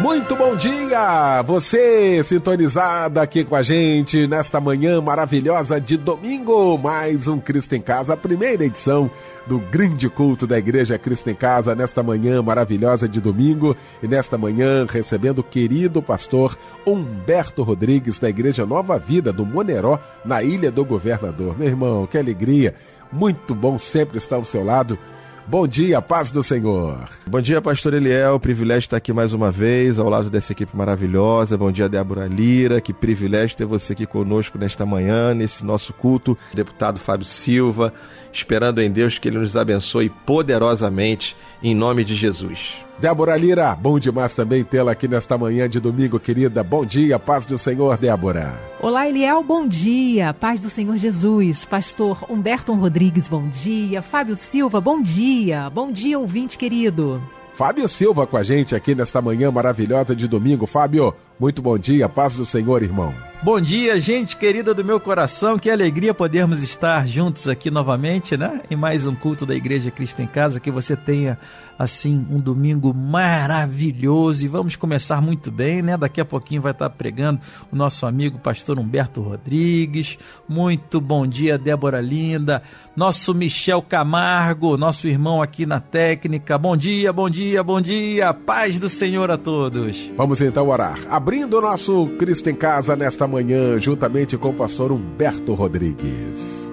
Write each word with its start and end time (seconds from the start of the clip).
Muito 0.00 0.34
bom 0.34 0.56
dia! 0.56 1.42
Você 1.42 2.24
sintonizada 2.24 3.20
aqui 3.20 3.44
com 3.44 3.54
a 3.54 3.62
gente 3.62 4.26
nesta 4.26 4.58
manhã 4.58 5.00
maravilhosa 5.02 5.80
de 5.80 5.98
domingo. 5.98 6.78
Mais 6.78 7.28
um 7.28 7.38
Cristo 7.38 7.74
em 7.74 7.80
Casa, 7.80 8.14
a 8.14 8.16
primeira 8.16 8.64
edição 8.64 9.10
do 9.46 9.58
grande 9.58 10.08
culto 10.08 10.46
da 10.46 10.58
Igreja 10.58 10.98
Cristo 10.98 11.28
em 11.28 11.34
Casa, 11.34 11.74
nesta 11.74 12.02
manhã 12.02 12.40
maravilhosa 12.42 13.06
de 13.06 13.20
domingo. 13.20 13.76
E 14.02 14.08
nesta 14.08 14.38
manhã 14.38 14.86
recebendo 14.88 15.40
o 15.40 15.44
querido 15.44 16.00
pastor 16.00 16.56
Humberto 16.86 17.62
Rodrigues, 17.62 18.18
da 18.18 18.30
Igreja 18.30 18.64
Nova 18.64 18.98
Vida 18.98 19.30
do 19.30 19.44
Moneró, 19.44 19.98
na 20.24 20.42
Ilha 20.42 20.70
do 20.70 20.84
Governador. 20.84 21.56
Meu 21.58 21.68
irmão, 21.68 22.06
que 22.06 22.16
alegria! 22.16 22.74
Muito 23.12 23.54
bom 23.54 23.78
sempre 23.78 24.16
estar 24.16 24.36
ao 24.36 24.44
seu 24.44 24.64
lado 24.64 24.98
Bom 25.46 25.66
dia, 25.66 26.00
paz 26.00 26.30
do 26.30 26.42
Senhor. 26.42 27.04
Bom 27.26 27.40
dia, 27.40 27.60
pastor 27.60 27.94
Eliel. 27.94 28.38
Privilégio 28.38 28.86
estar 28.86 28.96
aqui 28.96 29.12
mais 29.12 29.32
uma 29.32 29.50
vez, 29.50 29.98
ao 29.98 30.08
lado 30.08 30.30
dessa 30.30 30.52
equipe 30.52 30.74
maravilhosa. 30.74 31.58
Bom 31.58 31.70
dia, 31.70 31.88
Débora 31.88 32.26
Lira. 32.26 32.80
Que 32.80 32.92
privilégio 32.92 33.56
ter 33.56 33.66
você 33.66 33.92
aqui 33.92 34.06
conosco 34.06 34.56
nesta 34.56 34.86
manhã, 34.86 35.34
nesse 35.34 35.64
nosso 35.64 35.92
culto. 35.92 36.38
Deputado 36.54 37.00
Fábio 37.00 37.26
Silva, 37.26 37.92
esperando 38.32 38.80
em 38.80 38.90
Deus 38.90 39.18
que 39.18 39.28
ele 39.28 39.38
nos 39.38 39.56
abençoe 39.56 40.08
poderosamente, 40.08 41.36
em 41.62 41.74
nome 41.74 42.04
de 42.04 42.14
Jesus. 42.14 42.82
Débora 42.98 43.36
Lira, 43.36 43.74
bom 43.74 43.98
demais 43.98 44.32
também 44.32 44.62
tê-la 44.62 44.92
aqui 44.92 45.08
nesta 45.08 45.36
manhã 45.36 45.68
de 45.68 45.80
domingo, 45.80 46.20
querida. 46.20 46.62
Bom 46.62 46.86
dia, 46.86 47.18
paz 47.18 47.44
do 47.46 47.58
Senhor, 47.58 47.98
Débora. 47.98 48.58
Olá, 48.80 49.08
Eliel, 49.08 49.42
bom 49.42 49.66
dia. 49.66 50.32
Paz 50.32 50.60
do 50.60 50.70
Senhor 50.70 50.96
Jesus. 50.96 51.64
Pastor 51.64 52.24
Humberto 52.30 52.72
Rodrigues, 52.72 53.26
bom 53.26 53.48
dia. 53.48 54.00
Fábio 54.00 54.36
Silva, 54.36 54.80
bom 54.80 55.02
dia. 55.02 55.68
Bom 55.70 55.90
dia, 55.90 56.18
ouvinte 56.18 56.56
querido. 56.56 57.20
Fábio 57.54 57.88
Silva 57.88 58.26
com 58.26 58.36
a 58.36 58.42
gente 58.42 58.74
aqui 58.74 58.94
nesta 58.94 59.20
manhã 59.20 59.50
maravilhosa 59.50 60.16
de 60.16 60.26
domingo. 60.26 60.66
Fábio, 60.66 61.14
muito 61.38 61.60
bom 61.60 61.76
dia, 61.76 62.08
paz 62.08 62.36
do 62.36 62.44
Senhor, 62.44 62.82
irmão. 62.82 63.12
Bom 63.44 63.60
dia, 63.60 63.98
gente 63.98 64.36
querida 64.36 64.72
do 64.72 64.84
meu 64.84 65.00
coração. 65.00 65.58
Que 65.58 65.68
alegria 65.68 66.14
podermos 66.14 66.62
estar 66.62 67.08
juntos 67.08 67.48
aqui 67.48 67.72
novamente, 67.72 68.36
né? 68.36 68.60
Em 68.70 68.76
mais 68.76 69.04
um 69.04 69.16
culto 69.16 69.44
da 69.44 69.52
Igreja 69.52 69.90
Cristo 69.90 70.22
em 70.22 70.28
Casa. 70.28 70.60
Que 70.60 70.70
você 70.70 70.94
tenha 70.94 71.36
assim 71.76 72.24
um 72.30 72.38
domingo 72.38 72.94
maravilhoso 72.94 74.44
e 74.44 74.48
vamos 74.48 74.76
começar 74.76 75.20
muito 75.20 75.50
bem, 75.50 75.82
né? 75.82 75.96
Daqui 75.96 76.20
a 76.20 76.24
pouquinho 76.24 76.62
vai 76.62 76.70
estar 76.70 76.88
pregando 76.90 77.40
o 77.72 77.74
nosso 77.74 78.06
amigo 78.06 78.38
pastor 78.38 78.78
Humberto 78.78 79.20
Rodrigues. 79.20 80.16
Muito 80.48 81.00
bom 81.00 81.26
dia, 81.26 81.58
Débora 81.58 82.00
Linda, 82.00 82.62
nosso 82.94 83.34
Michel 83.34 83.82
Camargo, 83.82 84.76
nosso 84.76 85.08
irmão 85.08 85.42
aqui 85.42 85.66
na 85.66 85.80
técnica. 85.80 86.56
Bom 86.56 86.76
dia, 86.76 87.12
bom 87.12 87.28
dia, 87.28 87.62
bom 87.64 87.80
dia. 87.80 88.32
Paz 88.32 88.78
do 88.78 88.88
Senhor 88.88 89.32
a 89.32 89.36
todos. 89.36 90.12
Vamos 90.16 90.40
então 90.40 90.68
orar. 90.68 91.00
Abrindo 91.08 91.58
o 91.58 91.60
nosso 91.60 92.06
Cristo 92.18 92.48
em 92.48 92.54
Casa 92.54 92.94
nesta 92.94 93.26
manhã, 93.32 93.78
juntamente 93.78 94.36
com 94.36 94.50
o 94.50 94.54
pastor 94.54 94.92
Humberto 94.92 95.54
Rodrigues. 95.54 96.70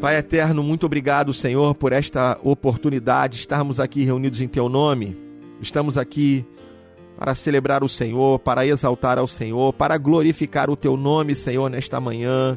Pai 0.00 0.16
eterno, 0.16 0.62
muito 0.62 0.86
obrigado, 0.86 1.34
Senhor, 1.34 1.74
por 1.74 1.92
esta 1.92 2.38
oportunidade 2.42 3.34
de 3.34 3.40
estarmos 3.40 3.80
aqui 3.80 4.04
reunidos 4.04 4.40
em 4.40 4.46
Teu 4.46 4.68
nome. 4.68 5.16
Estamos 5.60 5.98
aqui 5.98 6.46
para 7.18 7.34
celebrar 7.34 7.82
o 7.82 7.88
Senhor, 7.88 8.38
para 8.38 8.64
exaltar 8.64 9.18
ao 9.18 9.26
Senhor, 9.26 9.72
para 9.74 9.98
glorificar 9.98 10.70
o 10.70 10.76
Teu 10.76 10.96
nome, 10.96 11.34
Senhor, 11.34 11.68
nesta 11.68 12.00
manhã. 12.00 12.56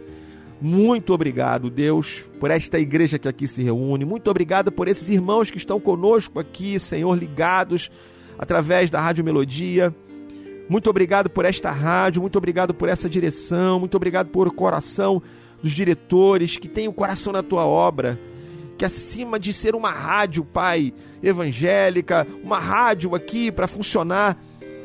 Muito 0.61 1.13
obrigado, 1.13 1.69
Deus, 1.69 2.23
por 2.39 2.49
esta 2.49 2.79
igreja 2.79 3.19
que 3.19 3.27
aqui 3.27 3.47
se 3.47 3.61
reúne. 3.61 4.05
Muito 4.05 4.29
obrigado 4.29 4.71
por 4.71 4.87
esses 4.87 5.09
irmãos 5.09 5.51
que 5.51 5.57
estão 5.57 5.79
conosco 5.79 6.39
aqui, 6.39 6.79
Senhor, 6.79 7.17
ligados 7.17 7.91
através 8.37 8.89
da 8.89 9.01
Rádio 9.01 9.23
Melodia. 9.23 9.93
Muito 10.69 10.89
obrigado 10.89 11.29
por 11.29 11.43
esta 11.43 11.71
rádio, 11.71 12.21
muito 12.21 12.37
obrigado 12.37 12.73
por 12.73 12.87
essa 12.87 13.09
direção, 13.09 13.79
muito 13.79 13.95
obrigado 13.95 14.29
por 14.29 14.47
o 14.47 14.53
coração 14.53 15.21
dos 15.61 15.73
diretores, 15.73 16.57
que 16.57 16.67
tem 16.67 16.87
o 16.87 16.93
coração 16.93 17.33
na 17.33 17.43
tua 17.43 17.65
obra, 17.65 18.19
que 18.77 18.85
acima 18.85 19.39
de 19.39 19.53
ser 19.53 19.75
uma 19.75 19.91
rádio, 19.91 20.43
Pai, 20.43 20.93
evangélica, 21.21 22.25
uma 22.43 22.59
rádio 22.59 23.13
aqui 23.15 23.51
para 23.51 23.67
funcionar, 23.67 24.37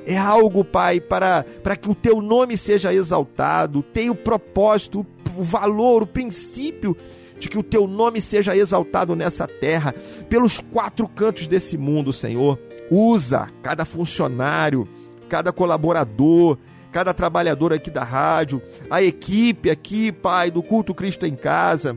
é 0.06 0.16
algo, 0.16 0.64
Pai, 0.64 1.00
para, 1.00 1.44
para 1.62 1.76
que 1.76 1.90
o 1.90 1.94
teu 1.94 2.20
nome 2.20 2.56
seja 2.56 2.94
exaltado, 2.94 3.82
tem 3.82 4.08
o 4.08 4.14
propósito, 4.14 5.00
o 5.00 5.04
valor, 5.28 6.03
o 6.03 6.06
princípio 6.06 6.97
de 7.39 7.49
que 7.49 7.59
o 7.59 7.62
teu 7.62 7.87
nome 7.87 8.21
seja 8.21 8.56
exaltado 8.56 9.15
nessa 9.15 9.47
terra, 9.47 9.94
pelos 10.28 10.61
quatro 10.61 11.06
cantos 11.09 11.47
desse 11.47 11.78
mundo, 11.78 12.12
Senhor. 12.12 12.59
Usa 12.91 13.49
cada 13.62 13.84
funcionário, 13.84 14.89
cada 15.28 15.53
colaborador, 15.53 16.59
cada 16.91 17.15
trabalhador 17.15 17.72
aqui 17.72 17.91
da 17.91 18.03
rádio, 18.03 18.62
a 18.91 19.03
equipe 19.03 19.71
aqui, 19.71 20.11
Pai, 20.11 20.50
do 20.50 20.62
Culto 20.62 20.94
Cristo 20.94 21.27
em 21.27 21.37
Casa, 21.37 21.97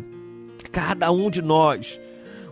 cada 0.71 1.11
um 1.11 1.29
de 1.29 1.41
nós. 1.41 1.99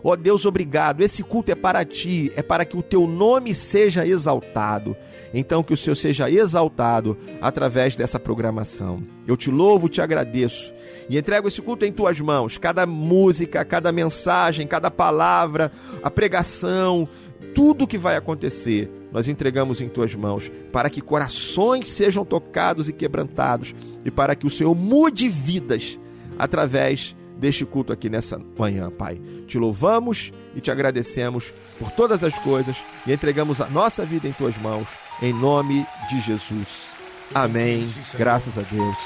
Ó 0.02 0.12
oh, 0.12 0.16
Deus, 0.16 0.44
obrigado. 0.46 1.02
Esse 1.02 1.22
culto 1.22 1.52
é 1.52 1.54
para 1.54 1.84
ti, 1.84 2.32
é 2.36 2.42
para 2.42 2.64
que 2.64 2.76
o 2.76 2.82
teu 2.82 3.06
nome 3.06 3.54
seja 3.54 4.06
exaltado. 4.06 4.96
Então, 5.32 5.62
que 5.62 5.72
o 5.72 5.76
Senhor 5.76 5.94
seja 5.94 6.30
exaltado 6.30 7.16
através 7.40 7.94
dessa 7.94 8.18
programação. 8.18 9.02
Eu 9.26 9.36
te 9.36 9.50
louvo, 9.50 9.88
te 9.88 10.00
agradeço 10.00 10.72
e 11.08 11.16
entrego 11.16 11.46
esse 11.46 11.62
culto 11.62 11.84
em 11.84 11.92
tuas 11.92 12.20
mãos. 12.20 12.58
Cada 12.58 12.84
música, 12.86 13.64
cada 13.64 13.92
mensagem, 13.92 14.66
cada 14.66 14.90
palavra, 14.90 15.70
a 16.02 16.10
pregação, 16.10 17.08
tudo 17.54 17.86
que 17.86 17.98
vai 17.98 18.16
acontecer 18.16 18.90
nós 19.12 19.28
entregamos 19.28 19.80
em 19.80 19.88
tuas 19.88 20.14
mãos, 20.14 20.50
para 20.72 20.88
que 20.88 21.00
corações 21.00 21.88
sejam 21.88 22.24
tocados 22.24 22.88
e 22.88 22.92
quebrantados, 22.92 23.74
e 24.04 24.10
para 24.10 24.34
que 24.34 24.46
o 24.46 24.50
Senhor 24.50 24.74
mude 24.74 25.28
vidas 25.28 25.98
através 26.38 27.14
deste 27.40 27.64
culto 27.64 27.92
aqui 27.92 28.08
nessa 28.08 28.38
manhã, 28.56 28.90
Pai. 28.90 29.20
Te 29.48 29.58
louvamos 29.58 30.30
e 30.54 30.60
te 30.60 30.70
agradecemos 30.70 31.52
por 31.78 31.90
todas 31.90 32.22
as 32.22 32.38
coisas 32.38 32.76
e 33.06 33.12
entregamos 33.12 33.60
a 33.60 33.66
nossa 33.66 34.04
vida 34.04 34.28
em 34.28 34.32
tuas 34.32 34.56
mãos, 34.58 34.86
em 35.22 35.32
nome 35.32 35.84
de 36.08 36.20
Jesus. 36.20 36.90
Amém. 37.34 37.88
Graças 38.16 38.58
a 38.58 38.62
Deus 38.62 38.96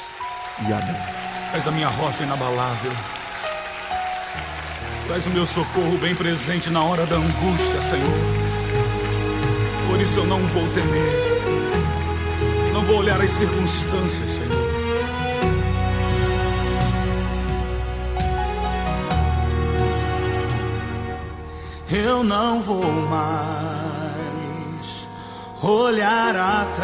e 0.67 0.73
amém. 0.73 0.97
És 1.55 1.69
a 1.69 1.71
minha 1.71 1.89
rocha 1.89 2.25
inabalável. 2.25 2.93
És 5.15 5.27
o 5.27 5.31
meu 5.31 5.47
socorro 5.47 5.97
bem 5.99 6.15
presente 6.15 6.71
na 6.71 6.83
hora 6.83 7.07
da 7.07 7.17
angústia, 7.17 7.81
Senhor. 7.83 8.45
Por 9.89 10.01
isso 10.01 10.19
eu 10.19 10.27
não 10.27 10.41
vou 10.49 10.67
temer. 10.73 12.73
Não 12.73 12.85
vou 12.85 12.99
olhar 12.99 13.21
as 13.21 13.31
circunstâncias, 13.31 14.33
Senhor. 14.33 14.74
Eu 21.95 22.25
não 22.25 22.61
vou 22.61 22.91
mais 22.93 23.55
olhar 25.63 26.35
atrás. 26.35 26.75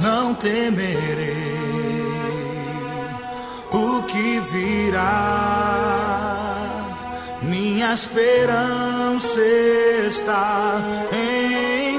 Não 0.00 0.34
temerei 0.34 1.60
o 3.70 4.02
que 4.02 4.40
virá. 4.52 5.60
Minha 7.40 7.94
esperança 7.94 9.40
está 10.08 10.80
em 11.12 11.89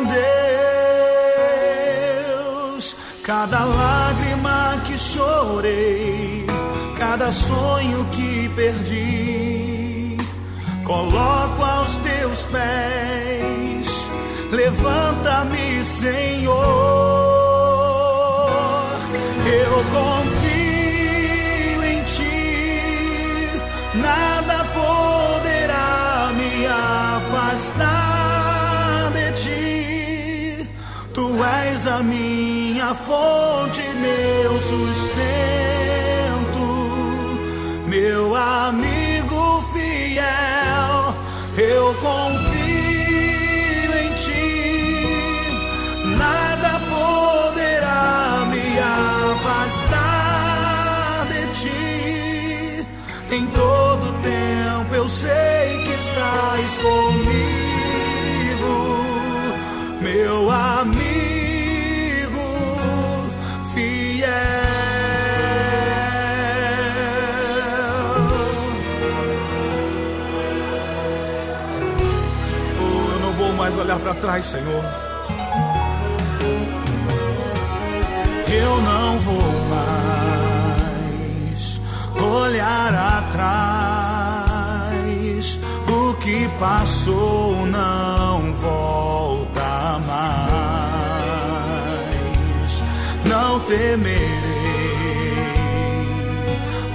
Cada 3.34 3.64
lágrima 3.64 4.82
que 4.86 4.98
chorei, 4.98 6.46
cada 6.98 7.32
sonho 7.32 8.04
que 8.12 8.50
perdi, 8.58 10.18
coloco 10.84 11.64
aos 11.64 11.96
teus 12.00 12.42
pés. 12.52 13.88
Levanta-me, 14.52 15.86
Senhor. 15.86 16.60
Eu 19.46 19.86
és 31.82 31.88
a 31.88 32.04
minha 32.04 32.94
fonte, 32.94 33.82
meu 33.82 34.60
sustento, 34.70 35.08
meu 37.88 38.36
amigo 38.36 39.64
fiel, 39.74 41.16
eu 41.58 41.96
confio 41.96 43.94
em 44.04 44.14
ti, 44.24 44.54
nada 46.18 46.80
poderá 46.94 48.46
me 48.52 48.80
afastar 49.34 50.06
de 51.32 51.44
ti, 51.62 52.86
em 53.32 53.44
todo 53.48 54.06
tempo 54.22 54.94
eu 54.94 55.10
sei 55.10 55.82
que 55.84 55.94
estás 55.94 56.78
comigo, 56.78 57.21
olhar 73.92 74.00
para 74.00 74.14
trás, 74.14 74.46
Senhor. 74.46 74.86
Eu 78.48 78.82
não 78.82 79.20
vou 79.20 79.52
mais 79.70 81.82
olhar 82.22 82.94
atrás. 82.94 84.40
O 85.90 86.14
que 86.16 86.50
passou 86.60 87.66
não 87.66 88.54
volta 88.54 90.00
mais. 90.08 90.52
Não 93.26 93.60
temerei 93.62 94.22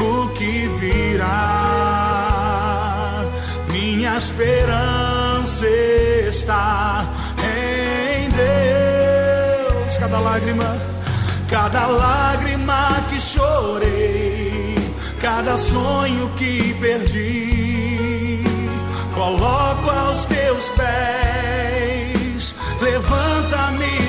o 0.01 0.29
que 0.31 0.69
virá. 0.79 1.53
Minha 3.71 4.17
esperança 4.17 5.06
está 6.47 7.09
em 7.43 8.29
Deus. 8.29 9.99
Cada 9.99 10.21
lágrima, 10.21 10.77
cada 11.51 11.87
lágrima 11.87 13.05
que 13.11 13.21
chorei, 13.21 14.95
cada 15.21 15.59
sonho 15.59 16.31
que 16.37 16.73
perdi, 16.81 18.45
coloco 19.13 19.91
aos 19.91 20.25
teus 20.27 20.65
pés. 20.77 22.55
Levanta-me, 22.81 24.06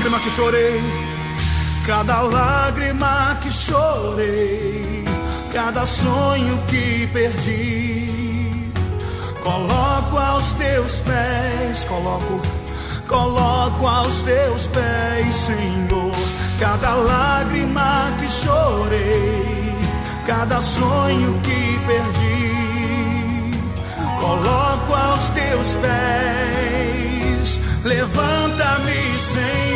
lágrima 0.00 0.18
que 0.20 0.30
chorei, 0.30 0.82
cada 1.86 2.22
lágrima 2.22 3.36
que 3.42 3.50
chorei, 3.50 5.04
cada 5.52 5.84
sonho 5.84 6.58
que 6.68 7.06
perdi, 7.12 8.72
coloco 9.42 10.16
aos 10.16 10.52
teus 10.52 10.94
pés, 11.00 11.84
coloco, 11.84 12.40
coloco 13.06 13.86
aos 13.86 14.22
teus 14.22 14.66
pés, 14.68 15.36
Senhor, 15.36 16.12
cada 16.58 16.94
lágrima 16.94 18.10
que 18.18 18.28
chorei, 18.28 19.76
cada 20.26 20.62
sonho 20.62 21.38
que 21.42 21.78
perdi 21.86 22.50
coloco 24.18 24.94
aos 24.94 25.28
teus 25.30 25.68
pés. 25.82 26.40
Levanta-me, 27.82 29.18
Senhor, 29.32 29.69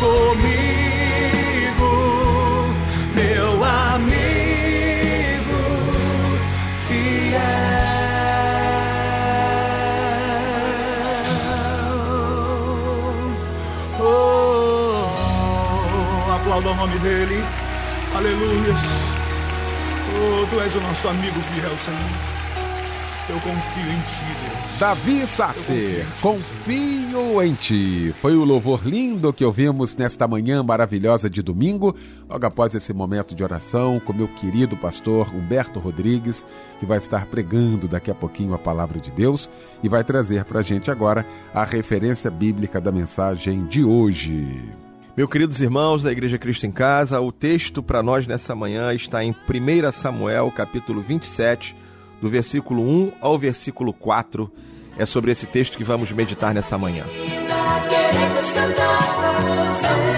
comigo, 0.00 1.92
meu 3.14 3.64
amigo 3.64 4.20
fiel. 6.88 7.40
Oh, 14.00 15.04
aplauda 16.34 16.70
o 16.70 16.74
nome 16.74 16.98
dele. 17.00 17.44
Aleluias. 18.16 18.80
Oh, 20.12 20.46
tu 20.50 20.60
és 20.60 20.74
o 20.74 20.80
nosso 20.80 21.08
amigo 21.08 21.40
fiel, 21.52 21.78
Senhor. 21.78 22.10
Eu 23.28 23.38
confio 23.40 23.92
em 23.92 24.00
ti, 24.00 24.24
Deus. 24.42 24.59
Davi 24.80 25.26
Sasser, 25.26 26.06
confio 26.22 27.42
em 27.42 27.52
ti. 27.52 28.14
Foi 28.18 28.34
o 28.34 28.46
louvor 28.46 28.80
lindo 28.82 29.30
que 29.30 29.44
ouvimos 29.44 29.94
nesta 29.94 30.26
manhã 30.26 30.62
maravilhosa 30.62 31.28
de 31.28 31.42
domingo, 31.42 31.94
logo 32.26 32.46
após 32.46 32.74
esse 32.74 32.90
momento 32.94 33.34
de 33.34 33.44
oração 33.44 34.00
com 34.00 34.14
meu 34.14 34.26
querido 34.26 34.78
pastor 34.78 35.28
Humberto 35.34 35.78
Rodrigues, 35.78 36.46
que 36.78 36.86
vai 36.86 36.96
estar 36.96 37.26
pregando 37.26 37.86
daqui 37.86 38.10
a 38.10 38.14
pouquinho 38.14 38.54
a 38.54 38.58
palavra 38.58 38.98
de 38.98 39.10
Deus 39.10 39.50
e 39.82 39.88
vai 39.88 40.02
trazer 40.02 40.46
para 40.46 40.60
a 40.60 40.62
gente 40.62 40.90
agora 40.90 41.26
a 41.52 41.62
referência 41.62 42.30
bíblica 42.30 42.80
da 42.80 42.90
mensagem 42.90 43.66
de 43.66 43.84
hoje. 43.84 44.64
Meus 45.14 45.28
queridos 45.28 45.60
irmãos 45.60 46.02
da 46.02 46.10
Igreja 46.10 46.38
Cristo 46.38 46.64
em 46.64 46.72
Casa, 46.72 47.20
o 47.20 47.30
texto 47.30 47.82
para 47.82 48.02
nós 48.02 48.26
nessa 48.26 48.54
manhã 48.54 48.94
está 48.94 49.22
em 49.22 49.32
1 49.32 49.92
Samuel, 49.92 50.50
capítulo 50.50 51.02
27, 51.02 51.76
do 52.18 52.30
versículo 52.30 52.82
1 52.82 53.12
ao 53.20 53.38
versículo 53.38 53.92
4. 53.92 54.50
É 55.00 55.06
sobre 55.06 55.32
esse 55.32 55.46
texto 55.46 55.78
que 55.78 55.82
vamos 55.82 56.12
meditar 56.12 56.52
nessa 56.52 56.76
manhã. 56.76 57.04
Queremos 57.88 58.52
cantar, 58.52 60.09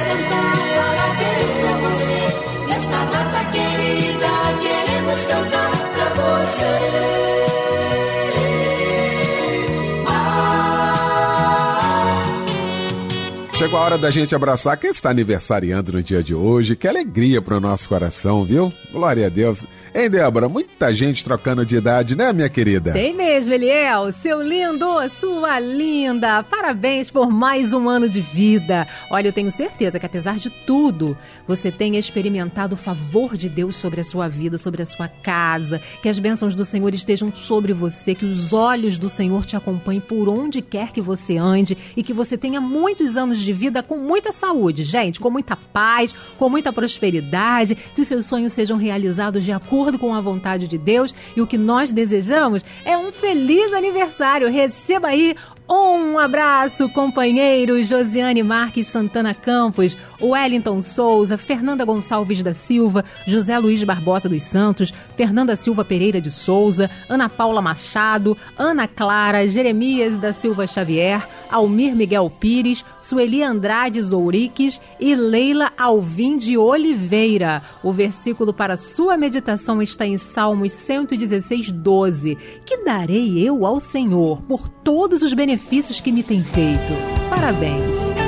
chegou 13.63 13.79
a 13.79 13.83
hora 13.83 13.97
da 13.97 14.11
gente 14.11 14.35
abraçar 14.35 14.77
quem 14.77 14.91
está 14.91 15.11
aniversariando 15.11 15.93
no 15.93 16.03
dia 16.03 16.21
de 16.21 16.35
hoje. 16.35 16.75
Que 16.75 16.89
alegria 16.89 17.41
para 17.41 17.59
o 17.59 17.61
nosso 17.61 17.89
coração, 17.89 18.45
viu? 18.45 18.73
Glória 18.91 19.27
a 19.27 19.29
Deus. 19.29 19.65
Hein, 19.95 20.11
Débora? 20.11 20.49
Muita 20.49 20.93
gente 20.93 21.25
trocando 21.25 21.65
de 21.65 21.77
idade, 21.77 22.17
né, 22.17 22.33
minha 22.33 22.49
querida? 22.49 22.93
Tem 22.93 23.15
mesmo, 23.15 23.55
Eliel. 23.55 24.11
Seu 24.11 24.43
lindo, 24.43 24.85
sua 25.11 25.61
linda. 25.61 26.43
Parabéns 26.43 27.09
por 27.09 27.31
mais 27.31 27.73
um 27.73 27.89
ano 27.89 28.09
de 28.09 28.21
vida. 28.21 28.85
Olha, 29.09 29.29
eu 29.29 29.33
tenho 29.33 29.53
certeza 29.53 30.01
que 30.01 30.07
apesar 30.07 30.39
de 30.39 30.51
tudo, 30.51 31.17
você 31.47 31.71
tenha 31.71 32.01
experimentado 32.01 32.75
o 32.75 32.79
favor 32.79 33.37
de 33.37 33.49
Deus 33.49 33.77
sobre 33.77 34.01
a 34.01 34.05
sua 34.05 34.29
vida, 34.29 34.59
sobre 34.59 34.83
a 34.83 34.87
sua 34.87 35.07
casa. 35.07 35.81
Que 36.03 36.09
as 36.09 36.19
bênçãos 36.19 36.57
do 36.57 36.65
Senhor 36.65 36.93
estejam 36.93 37.33
sobre 37.33 37.73
você, 37.73 38.13
que 38.13 38.27
os 38.27 38.53
olhos 38.53 38.99
do 38.99 39.09
Senhor 39.09 39.47
te 39.47 39.55
acompanhem 39.55 40.01
por 40.01 40.29
onde 40.29 40.61
quer 40.61 40.91
que 40.91 41.01
você 41.01 41.37
ande 41.37 41.79
e 41.97 42.03
que 42.03 42.13
você 42.13 42.37
tenha 42.37 42.61
muitos 42.61 43.17
anos 43.17 43.39
de 43.39 43.52
vida 43.53 43.83
com 43.83 43.97
muita 43.97 44.33
saúde, 44.33 44.83
gente, 44.83 45.21
com 45.21 45.31
muita 45.31 45.57
paz, 45.57 46.15
com 46.37 46.49
muita 46.49 46.73
prosperidade, 46.73 47.75
que 47.75 48.01
os 48.01 48.09
seus 48.09 48.27
sonhos 48.27 48.53
sejam 48.53 48.77
realizados 48.77 49.45
de 49.45 49.53
acordo 49.53 49.99
com 49.99 50.15
a 50.15 50.21
vontade 50.21 50.67
de 50.67 50.79
Deus. 50.79 51.15
E 51.37 51.41
o 51.41 51.47
que 51.47 51.59
nós 51.59 51.93
desejamos 51.93 52.65
é 52.85 52.97
um 52.97 53.13
feliz 53.13 53.73
aniversário. 53.73 54.51
Receba 54.51 55.09
aí 55.09 55.37
um 55.69 56.19
abraço, 56.19 56.89
companheiros 56.91 57.87
Josiane 57.87 58.43
Marques 58.43 58.89
Santana 58.89 59.33
Campos, 59.33 59.97
Wellington 60.23 60.81
Souza, 60.81 61.37
Fernanda 61.37 61.85
Gonçalves 61.85 62.43
da 62.43 62.55
Silva, 62.55 63.05
José 63.27 63.59
Luiz 63.59 63.83
Barbosa 63.83 64.29
dos 64.29 64.43
Santos, 64.45 64.93
Fernanda 65.17 65.57
Silva 65.57 65.85
Pereira 65.85 66.21
de 66.21 66.31
Souza, 66.31 66.91
Ana 67.09 67.29
Paula 67.29 67.61
Machado, 67.61 68.37
Ana 68.57 68.87
Clara, 68.87 69.47
Jeremias 69.49 70.19
da 70.19 70.33
Silva 70.33 70.67
Xavier, 70.67 71.27
Almir 71.51 71.95
Miguel 71.95 72.31
Pires, 72.31 72.85
Sueli 73.01 73.43
Andrade 73.43 74.01
Zouriques 74.01 74.81
e 74.99 75.15
Leila 75.15 75.71
Alvim 75.77 76.37
de 76.37 76.57
Oliveira. 76.57 77.63
O 77.83 77.93
versículo 77.93 78.55
para 78.55 78.77
sua 78.77 79.17
meditação 79.17 79.83
está 79.83 80.07
em 80.07 80.17
Salmos 80.17 80.73
116, 80.73 81.71
12. 81.73 82.39
Que 82.65 82.85
darei 82.85 83.39
eu 83.39 83.67
ao 83.67 83.81
Senhor 83.81 84.43
por 84.43 84.69
todos 84.69 85.23
os 85.23 85.35
benefícios 85.35 86.01
que 86.01 86.13
me 86.13 86.23
tem 86.23 86.43
feito. 86.43 86.93
Parabéns. 87.29 88.22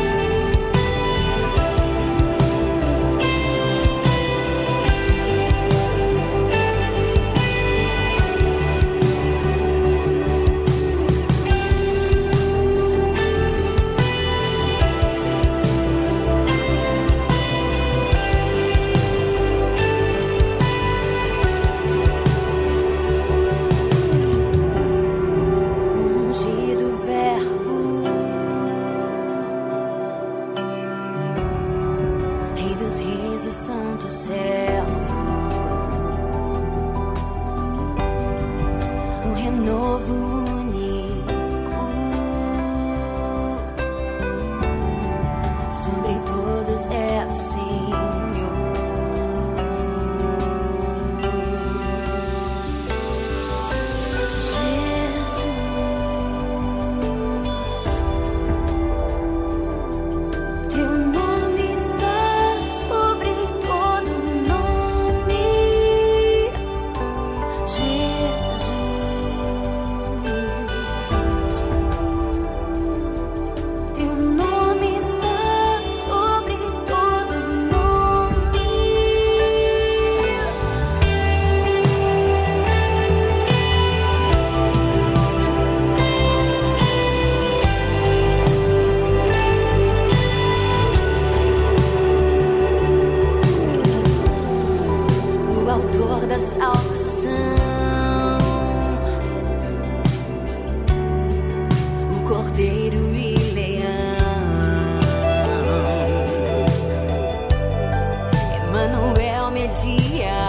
dia. 109.82 110.43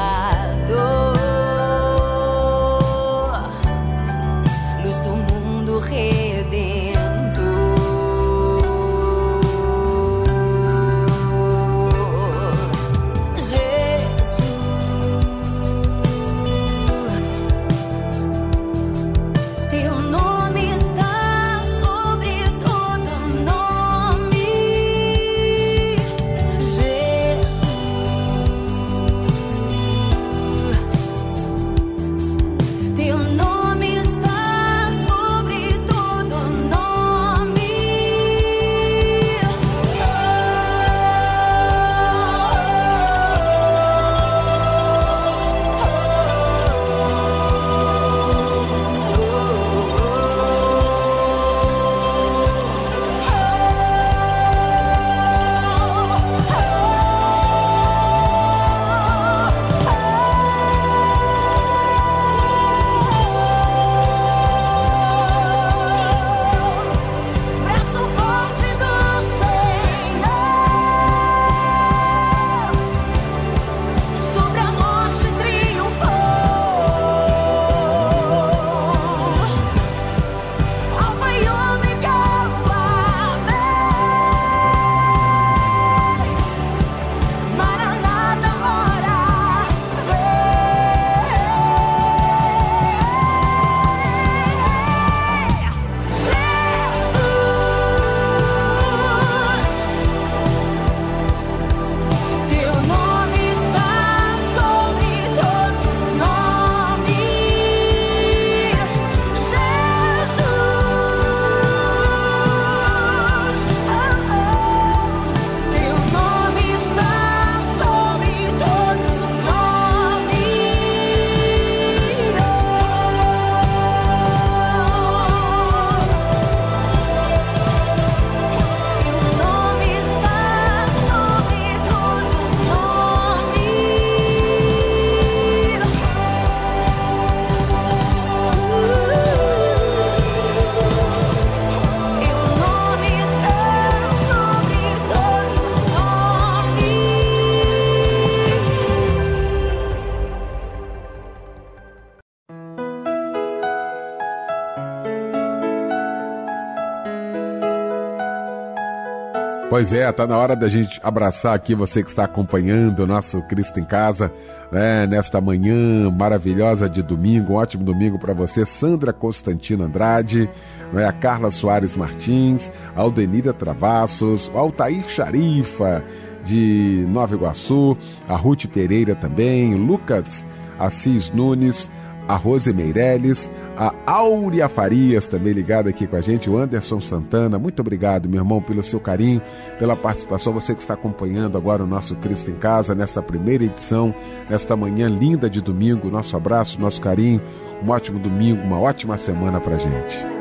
Pois 159.75 159.91
é, 159.91 160.09
tá 160.09 160.25
na 160.25 160.37
hora 160.37 160.55
da 160.55 160.69
gente 160.69 161.01
abraçar 161.03 161.53
aqui 161.53 161.75
você 161.75 162.01
que 162.01 162.07
está 162.09 162.23
acompanhando 162.23 163.01
o 163.01 163.05
nosso 163.05 163.41
Cristo 163.41 163.77
em 163.77 163.83
Casa, 163.83 164.31
né, 164.71 165.05
nesta 165.05 165.41
manhã 165.41 166.09
maravilhosa 166.09 166.87
de 166.87 167.03
domingo, 167.03 167.51
um 167.51 167.55
ótimo 167.57 167.83
domingo 167.83 168.17
para 168.17 168.33
você, 168.33 168.65
Sandra 168.65 169.11
Constantino 169.11 169.83
Andrade, 169.83 170.49
né, 170.93 171.05
a 171.05 171.11
Carla 171.11 171.51
Soares 171.51 171.93
Martins, 171.93 172.71
a 172.95 173.01
Aldenira 173.01 173.51
Travassos, 173.51 174.47
o 174.47 174.57
Altair 174.57 175.09
Charifa 175.09 176.01
de 176.45 177.05
Nova 177.09 177.35
Iguaçu, 177.35 177.97
a 178.29 178.37
Ruth 178.37 178.67
Pereira 178.67 179.13
também, 179.13 179.75
Lucas 179.75 180.45
Assis 180.79 181.31
Nunes, 181.31 181.91
a 182.27 182.35
Rose 182.35 182.71
Meirelles, 182.73 183.49
a 183.77 183.93
Áurea 184.05 184.67
Farias 184.67 185.27
também 185.27 185.53
ligada 185.53 185.89
aqui 185.89 186.07
com 186.07 186.15
a 186.15 186.21
gente, 186.21 186.49
o 186.49 186.57
Anderson 186.57 187.01
Santana. 187.01 187.59
Muito 187.59 187.79
obrigado, 187.79 188.29
meu 188.29 188.39
irmão, 188.41 188.61
pelo 188.61 188.83
seu 188.83 188.99
carinho, 188.99 189.41
pela 189.77 189.95
participação. 189.95 190.53
Você 190.53 190.73
que 190.73 190.81
está 190.81 190.93
acompanhando 190.93 191.57
agora 191.57 191.83
o 191.83 191.87
nosso 191.87 192.15
Cristo 192.15 192.51
em 192.51 192.55
Casa, 192.55 192.95
nessa 192.95 193.21
primeira 193.21 193.63
edição, 193.63 194.13
nesta 194.49 194.75
manhã 194.75 195.07
linda 195.07 195.49
de 195.49 195.61
domingo. 195.61 196.09
Nosso 196.09 196.35
abraço, 196.35 196.79
nosso 196.79 197.01
carinho. 197.01 197.41
Um 197.83 197.89
ótimo 197.89 198.19
domingo, 198.19 198.61
uma 198.63 198.79
ótima 198.79 199.17
semana 199.17 199.59
para 199.59 199.77
gente. 199.77 200.35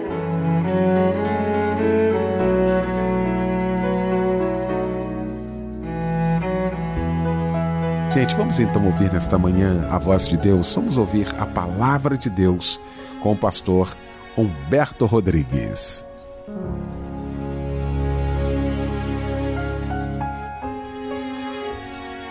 Gente, 8.15 8.37
vamos 8.37 8.61
então 8.61 8.87
ouvir 8.87 9.13
nesta 9.13 9.37
manhã 9.37 9.89
a 9.91 9.99
voz 9.99 10.29
de 10.29 10.37
Deus. 10.37 10.73
Vamos 10.73 10.97
ouvir 10.97 11.27
a 11.37 11.45
palavra 11.45 12.17
de 12.17 12.31
Deus 12.31 12.81
com 13.21 13.33
o 13.33 13.37
pastor 13.37 13.93
Humberto 14.39 15.05
Rodrigues. 15.05 16.07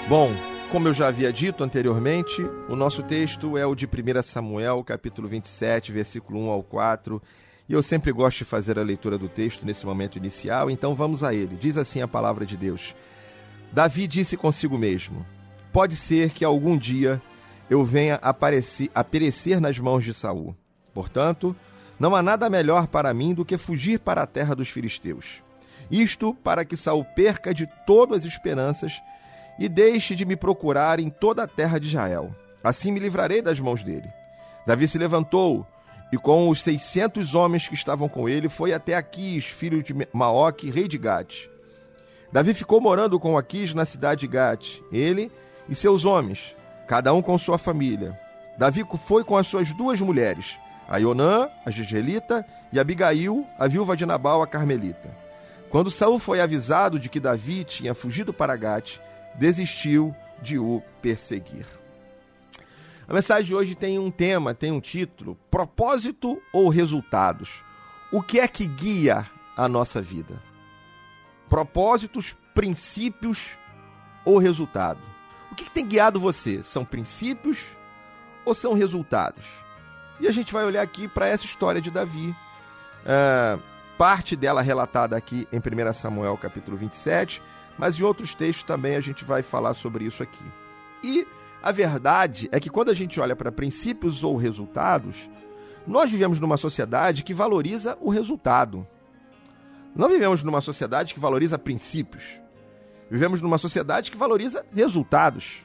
Bom, 0.07 0.31
como 0.71 0.87
eu 0.87 0.93
já 0.93 1.09
havia 1.09 1.33
dito 1.33 1.65
anteriormente, 1.65 2.41
o 2.69 2.77
nosso 2.77 3.03
texto 3.03 3.57
é 3.57 3.65
o 3.65 3.75
de 3.75 3.85
1 3.85 4.23
Samuel, 4.23 4.81
capítulo 4.85 5.27
27, 5.27 5.91
versículo 5.91 6.39
1 6.45 6.49
ao 6.49 6.63
4. 6.63 7.21
E 7.67 7.73
eu 7.73 7.83
sempre 7.83 8.13
gosto 8.13 8.37
de 8.37 8.45
fazer 8.45 8.79
a 8.79 8.83
leitura 8.83 9.17
do 9.17 9.27
texto 9.27 9.65
nesse 9.65 9.85
momento 9.85 10.17
inicial, 10.17 10.71
então 10.71 10.95
vamos 10.95 11.25
a 11.25 11.33
ele. 11.33 11.57
Diz 11.57 11.75
assim 11.75 12.01
a 12.01 12.07
palavra 12.07 12.45
de 12.45 12.55
Deus: 12.55 12.95
Davi 13.73 14.07
disse 14.07 14.37
consigo 14.37 14.77
mesmo: 14.77 15.25
pode 15.73 15.95
ser 15.95 16.29
que 16.29 16.45
algum 16.45 16.77
dia 16.77 17.19
eu 17.67 17.83
venha 17.83 18.15
a, 18.21 18.31
parecer, 18.31 18.91
a 18.93 19.03
perecer 19.03 19.59
nas 19.59 19.79
mãos 19.79 20.05
de 20.05 20.13
Saul. 20.13 20.55
Portanto, 20.93 21.55
não 21.99 22.15
há 22.15 22.21
nada 22.21 22.49
melhor 22.49 22.85
para 22.85 23.13
mim 23.13 23.33
do 23.33 23.43
que 23.43 23.57
fugir 23.57 23.99
para 23.99 24.21
a 24.21 24.27
terra 24.27 24.55
dos 24.55 24.69
filisteus. 24.69 25.41
Isto 25.89 26.33
para 26.35 26.63
que 26.63 26.77
Saul 26.77 27.03
perca 27.03 27.53
de 27.53 27.67
todas 27.87 28.19
as 28.19 28.31
esperanças 28.31 29.01
e 29.59 29.67
deixe 29.67 30.15
de 30.15 30.25
me 30.25 30.35
procurar 30.35 30.99
em 30.99 31.09
toda 31.09 31.43
a 31.43 31.47
terra 31.47 31.79
de 31.79 31.87
Israel. 31.87 32.33
Assim 32.63 32.91
me 32.91 32.99
livrarei 32.99 33.41
das 33.41 33.59
mãos 33.59 33.81
dele. 33.83 34.07
Davi 34.67 34.87
se 34.87 34.97
levantou 34.97 35.65
e 36.11 36.17
com 36.17 36.47
os 36.49 36.61
seiscentos 36.61 37.33
homens 37.33 37.67
que 37.67 37.73
estavam 37.73 38.07
com 38.07 38.29
ele 38.29 38.47
foi 38.47 38.73
até 38.73 38.95
Aquis, 38.95 39.45
filho 39.45 39.81
de 39.81 39.95
Maoque, 40.13 40.69
rei 40.69 40.87
de 40.87 40.97
Gate. 40.99 41.47
Davi 42.31 42.53
ficou 42.53 42.79
morando 42.79 43.19
com 43.19 43.37
Aquis 43.37 43.73
na 43.73 43.85
cidade 43.85 44.21
de 44.21 44.27
Gate. 44.27 44.79
Ele 44.91 45.31
e 45.69 45.75
seus 45.75 46.05
homens, 46.05 46.55
cada 46.87 47.13
um 47.13 47.21
com 47.21 47.37
sua 47.37 47.57
família. 47.57 48.19
Davi 48.57 48.83
foi 49.05 49.23
com 49.23 49.35
as 49.37 49.47
suas 49.47 49.73
duas 49.73 49.99
mulheres, 49.99 50.57
a 50.87 50.97
Ionã, 50.97 51.49
a 51.65 51.71
Gigelita, 51.71 52.45
e 52.71 52.79
Abigail, 52.79 53.47
a 53.57 53.67
viúva 53.67 53.95
de 53.95 54.05
Nabal, 54.05 54.41
a 54.41 54.47
Carmelita. 54.47 55.15
Quando 55.69 55.91
Saul 55.91 56.19
foi 56.19 56.41
avisado 56.41 56.99
de 56.99 57.09
que 57.09 57.19
Davi 57.19 57.63
tinha 57.63 57.93
fugido 57.93 58.33
para 58.33 58.55
Gate, 58.55 58.99
desistiu 59.35 60.15
de 60.41 60.59
o 60.59 60.81
perseguir. 61.01 61.65
A 63.07 63.13
mensagem 63.13 63.45
de 63.45 63.55
hoje 63.55 63.75
tem 63.75 63.99
um 63.99 64.09
tema, 64.09 64.53
tem 64.53 64.71
um 64.71 64.79
título: 64.79 65.37
Propósito 65.49 66.41
ou 66.53 66.69
resultados? 66.69 67.63
O 68.11 68.21
que 68.21 68.39
é 68.39 68.47
que 68.47 68.67
guia 68.67 69.27
a 69.57 69.67
nossa 69.67 70.01
vida? 70.01 70.41
Propósitos, 71.49 72.37
princípios 72.53 73.57
ou 74.25 74.37
resultado? 74.37 75.12
O 75.53 75.55
que, 75.55 75.65
que 75.65 75.71
tem 75.71 75.85
guiado 75.85 76.19
você? 76.19 76.63
São 76.63 76.83
princípios 76.83 77.59
ou 78.43 78.55
são 78.55 78.73
resultados? 78.73 79.63
E 80.19 80.27
a 80.27 80.31
gente 80.31 80.51
vai 80.51 80.65
olhar 80.65 80.81
aqui 80.81 81.07
para 81.07 81.27
essa 81.27 81.45
história 81.45 81.79
de 81.79 81.91
Davi. 81.91 82.35
É, 83.05 83.59
parte 83.95 84.35
dela 84.35 84.63
relatada 84.63 85.15
aqui 85.15 85.47
em 85.53 85.59
1 85.59 85.93
Samuel 85.93 86.35
capítulo 86.37 86.75
27, 86.75 87.39
mas 87.77 87.99
em 87.99 88.01
outros 88.01 88.33
textos 88.33 88.63
também 88.63 88.95
a 88.95 88.99
gente 88.99 89.23
vai 89.23 89.43
falar 89.43 89.75
sobre 89.75 90.05
isso 90.05 90.23
aqui. 90.23 90.43
E 91.03 91.27
a 91.61 91.71
verdade 91.71 92.49
é 92.51 92.59
que 92.59 92.71
quando 92.71 92.89
a 92.89 92.95
gente 92.95 93.19
olha 93.19 93.35
para 93.35 93.51
princípios 93.51 94.23
ou 94.23 94.35
resultados, 94.35 95.29
nós 95.85 96.09
vivemos 96.09 96.39
numa 96.39 96.57
sociedade 96.57 97.23
que 97.23 97.31
valoriza 97.31 97.95
o 98.01 98.09
resultado. 98.09 98.87
Não 99.95 100.09
vivemos 100.09 100.43
numa 100.43 100.61
sociedade 100.61 101.13
que 101.13 101.19
valoriza 101.19 101.59
princípios. 101.59 102.41
Vivemos 103.13 103.43
numa 103.43 103.59
sociedade 103.59 104.09
que 104.09 104.17
valoriza 104.17 104.65
resultados. 104.73 105.61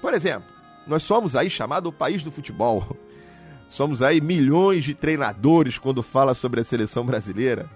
Por 0.00 0.14
exemplo, 0.14 0.48
nós 0.86 1.02
somos 1.02 1.36
aí 1.36 1.50
chamado 1.50 1.88
o 1.90 1.92
país 1.92 2.22
do 2.22 2.32
futebol. 2.32 2.96
Somos 3.68 4.00
aí 4.02 4.18
milhões 4.20 4.84
de 4.84 4.94
treinadores 4.94 5.78
quando 5.78 6.02
fala 6.02 6.32
sobre 6.34 6.60
a 6.60 6.64
seleção 6.64 7.04
brasileira. 7.04 7.70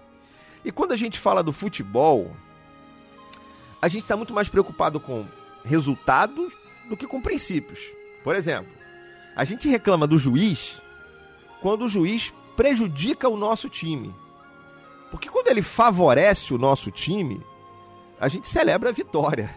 E 0.64 0.72
quando 0.72 0.92
a 0.92 0.96
gente 0.96 1.18
fala 1.18 1.42
do 1.42 1.52
futebol, 1.52 2.34
a 3.80 3.88
gente 3.88 4.02
está 4.02 4.16
muito 4.16 4.32
mais 4.32 4.48
preocupado 4.48 5.00
com 5.00 5.26
resultados 5.62 6.54
do 6.88 6.96
que 6.96 7.06
com 7.06 7.20
princípios. 7.20 7.80
Por 8.24 8.34
exemplo, 8.34 8.72
a 9.34 9.44
gente 9.44 9.68
reclama 9.68 10.06
do 10.06 10.18
juiz 10.18 10.80
quando 11.60 11.84
o 11.84 11.88
juiz 11.88 12.32
prejudica 12.56 13.28
o 13.28 13.36
nosso 13.36 13.68
time. 13.68 14.14
Porque 15.10 15.28
quando 15.28 15.48
ele 15.48 15.62
favorece 15.62 16.54
o 16.54 16.58
nosso 16.58 16.90
time, 16.90 17.42
a 18.20 18.28
gente 18.28 18.48
celebra 18.48 18.90
a 18.90 18.92
vitória. 18.92 19.50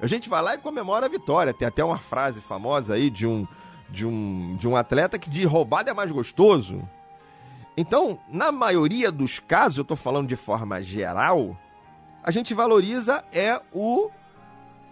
A 0.00 0.06
gente 0.06 0.28
vai 0.28 0.42
lá 0.42 0.54
e 0.54 0.58
comemora 0.58 1.06
a 1.06 1.08
vitória. 1.08 1.54
Tem 1.54 1.66
até 1.66 1.82
uma 1.82 1.98
frase 1.98 2.40
famosa 2.40 2.94
aí 2.94 3.08
de 3.08 3.26
um, 3.26 3.46
de 3.88 4.06
um, 4.06 4.56
de 4.56 4.68
um 4.68 4.76
atleta 4.76 5.18
que 5.18 5.30
diz 5.30 5.46
roubado 5.46 5.90
é 5.90 5.94
mais 5.94 6.10
gostoso. 6.12 6.86
Então, 7.76 8.18
na 8.28 8.52
maioria 8.52 9.10
dos 9.10 9.38
casos, 9.38 9.78
eu 9.78 9.82
estou 9.82 9.96
falando 9.96 10.28
de 10.28 10.36
forma 10.36 10.82
geral, 10.82 11.56
a 12.22 12.30
gente 12.30 12.54
valoriza 12.54 13.24
é 13.32 13.60
o, 13.72 14.10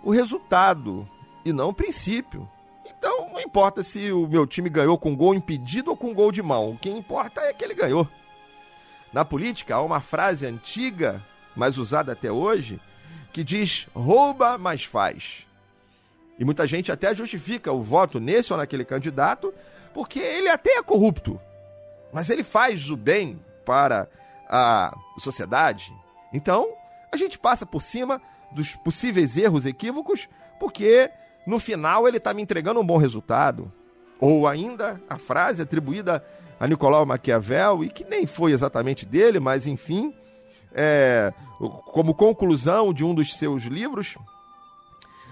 o 0.02 0.10
resultado 0.10 1.08
e 1.44 1.52
não 1.52 1.70
o 1.70 1.74
princípio. 1.74 2.48
Então, 2.86 3.30
não 3.30 3.40
importa 3.40 3.82
se 3.82 4.12
o 4.12 4.26
meu 4.26 4.46
time 4.46 4.70
ganhou 4.70 4.96
com 4.98 5.16
gol 5.16 5.34
impedido 5.34 5.90
ou 5.90 5.96
com 5.96 6.14
gol 6.14 6.32
de 6.32 6.42
mão. 6.42 6.70
O 6.70 6.78
que 6.78 6.90
importa 6.90 7.40
é 7.42 7.52
que 7.52 7.64
ele 7.64 7.74
ganhou. 7.74 8.08
Na 9.12 9.24
política, 9.24 9.76
há 9.76 9.82
uma 9.82 10.00
frase 10.00 10.46
antiga 10.46 11.22
mas 11.56 11.78
usada 11.78 12.12
até 12.12 12.30
hoje, 12.30 12.80
que 13.32 13.44
diz 13.44 13.86
rouba, 13.94 14.58
mas 14.58 14.84
faz. 14.84 15.46
E 16.38 16.44
muita 16.44 16.66
gente 16.66 16.90
até 16.90 17.14
justifica 17.14 17.72
o 17.72 17.82
voto 17.82 18.18
nesse 18.18 18.52
ou 18.52 18.58
naquele 18.58 18.84
candidato, 18.84 19.52
porque 19.92 20.18
ele 20.18 20.48
até 20.48 20.76
é 20.78 20.82
corrupto, 20.82 21.40
mas 22.12 22.30
ele 22.30 22.42
faz 22.42 22.90
o 22.90 22.96
bem 22.96 23.40
para 23.64 24.08
a 24.48 24.94
sociedade. 25.18 25.92
Então, 26.32 26.68
a 27.12 27.16
gente 27.16 27.38
passa 27.38 27.64
por 27.64 27.80
cima 27.80 28.20
dos 28.52 28.74
possíveis 28.76 29.36
erros, 29.36 29.66
equívocos, 29.66 30.28
porque 30.58 31.10
no 31.46 31.60
final 31.60 32.08
ele 32.08 32.16
está 32.16 32.34
me 32.34 32.42
entregando 32.42 32.80
um 32.80 32.86
bom 32.86 32.96
resultado. 32.96 33.72
Ou 34.20 34.46
ainda 34.46 35.00
a 35.08 35.18
frase 35.18 35.62
atribuída 35.62 36.24
a 36.58 36.66
Nicolau 36.66 37.04
Maquiavel, 37.04 37.84
e 37.84 37.88
que 37.88 38.04
nem 38.04 38.26
foi 38.26 38.52
exatamente 38.52 39.04
dele, 39.04 39.40
mas 39.40 39.66
enfim, 39.66 40.14
é, 40.74 41.32
como 41.86 42.14
conclusão 42.14 42.92
de 42.92 43.04
um 43.04 43.14
dos 43.14 43.36
seus 43.36 43.64
livros, 43.64 44.16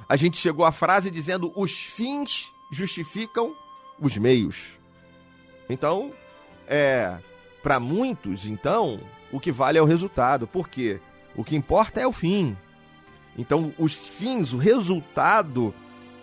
a 0.08 0.16
gente 0.16 0.38
chegou 0.38 0.64
à 0.64 0.72
frase 0.72 1.10
dizendo: 1.10 1.52
os 1.56 1.72
fins 1.72 2.48
justificam 2.70 3.52
os 4.00 4.16
meios. 4.16 4.78
Então, 5.68 6.12
é, 6.66 7.16
para 7.62 7.80
muitos, 7.80 8.46
então, 8.46 9.00
o 9.30 9.40
que 9.40 9.50
vale 9.50 9.78
é 9.78 9.82
o 9.82 9.86
resultado. 9.86 10.46
Por 10.46 10.68
quê? 10.68 11.00
O 11.34 11.44
que 11.44 11.56
importa 11.56 12.00
é 12.00 12.06
o 12.06 12.12
fim. 12.12 12.56
Então, 13.36 13.72
os 13.78 13.94
fins, 13.94 14.52
o 14.52 14.58
resultado, 14.58 15.74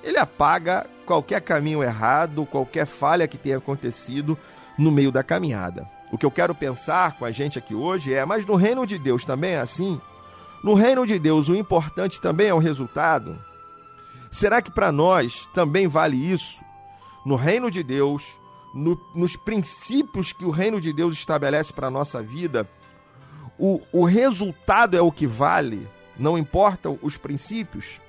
ele 0.03 0.17
apaga 0.17 0.87
qualquer 1.05 1.41
caminho 1.41 1.83
errado, 1.83 2.45
qualquer 2.45 2.85
falha 2.85 3.27
que 3.27 3.37
tenha 3.37 3.57
acontecido 3.57 4.37
no 4.77 4.91
meio 4.91 5.11
da 5.11 5.23
caminhada. 5.23 5.89
O 6.11 6.17
que 6.17 6.25
eu 6.25 6.31
quero 6.31 6.55
pensar 6.55 7.13
com 7.13 7.25
a 7.25 7.31
gente 7.31 7.59
aqui 7.59 7.75
hoje 7.75 8.13
é: 8.13 8.25
mas 8.25 8.45
no 8.45 8.55
reino 8.55 8.85
de 8.85 8.97
Deus 8.97 9.23
também 9.23 9.51
é 9.51 9.59
assim? 9.59 9.99
No 10.63 10.73
reino 10.73 11.05
de 11.05 11.17
Deus, 11.17 11.47
o 11.47 11.55
importante 11.55 12.19
também 12.19 12.47
é 12.47 12.53
o 12.53 12.57
resultado? 12.59 13.39
Será 14.31 14.61
que 14.61 14.71
para 14.71 14.91
nós 14.91 15.47
também 15.53 15.87
vale 15.87 16.17
isso? 16.17 16.59
No 17.25 17.35
reino 17.35 17.71
de 17.71 17.81
Deus, 17.83 18.37
no, 18.73 18.99
nos 19.15 19.35
princípios 19.35 20.33
que 20.33 20.45
o 20.45 20.51
reino 20.51 20.79
de 20.81 20.91
Deus 20.91 21.15
estabelece 21.15 21.73
para 21.73 21.87
a 21.87 21.91
nossa 21.91 22.21
vida, 22.21 22.67
o, 23.57 23.81
o 23.91 24.05
resultado 24.05 24.95
é 24.95 25.01
o 25.01 25.11
que 25.11 25.25
vale, 25.25 25.87
não 26.17 26.37
importam 26.37 26.99
os 27.01 27.17
princípios. 27.17 27.99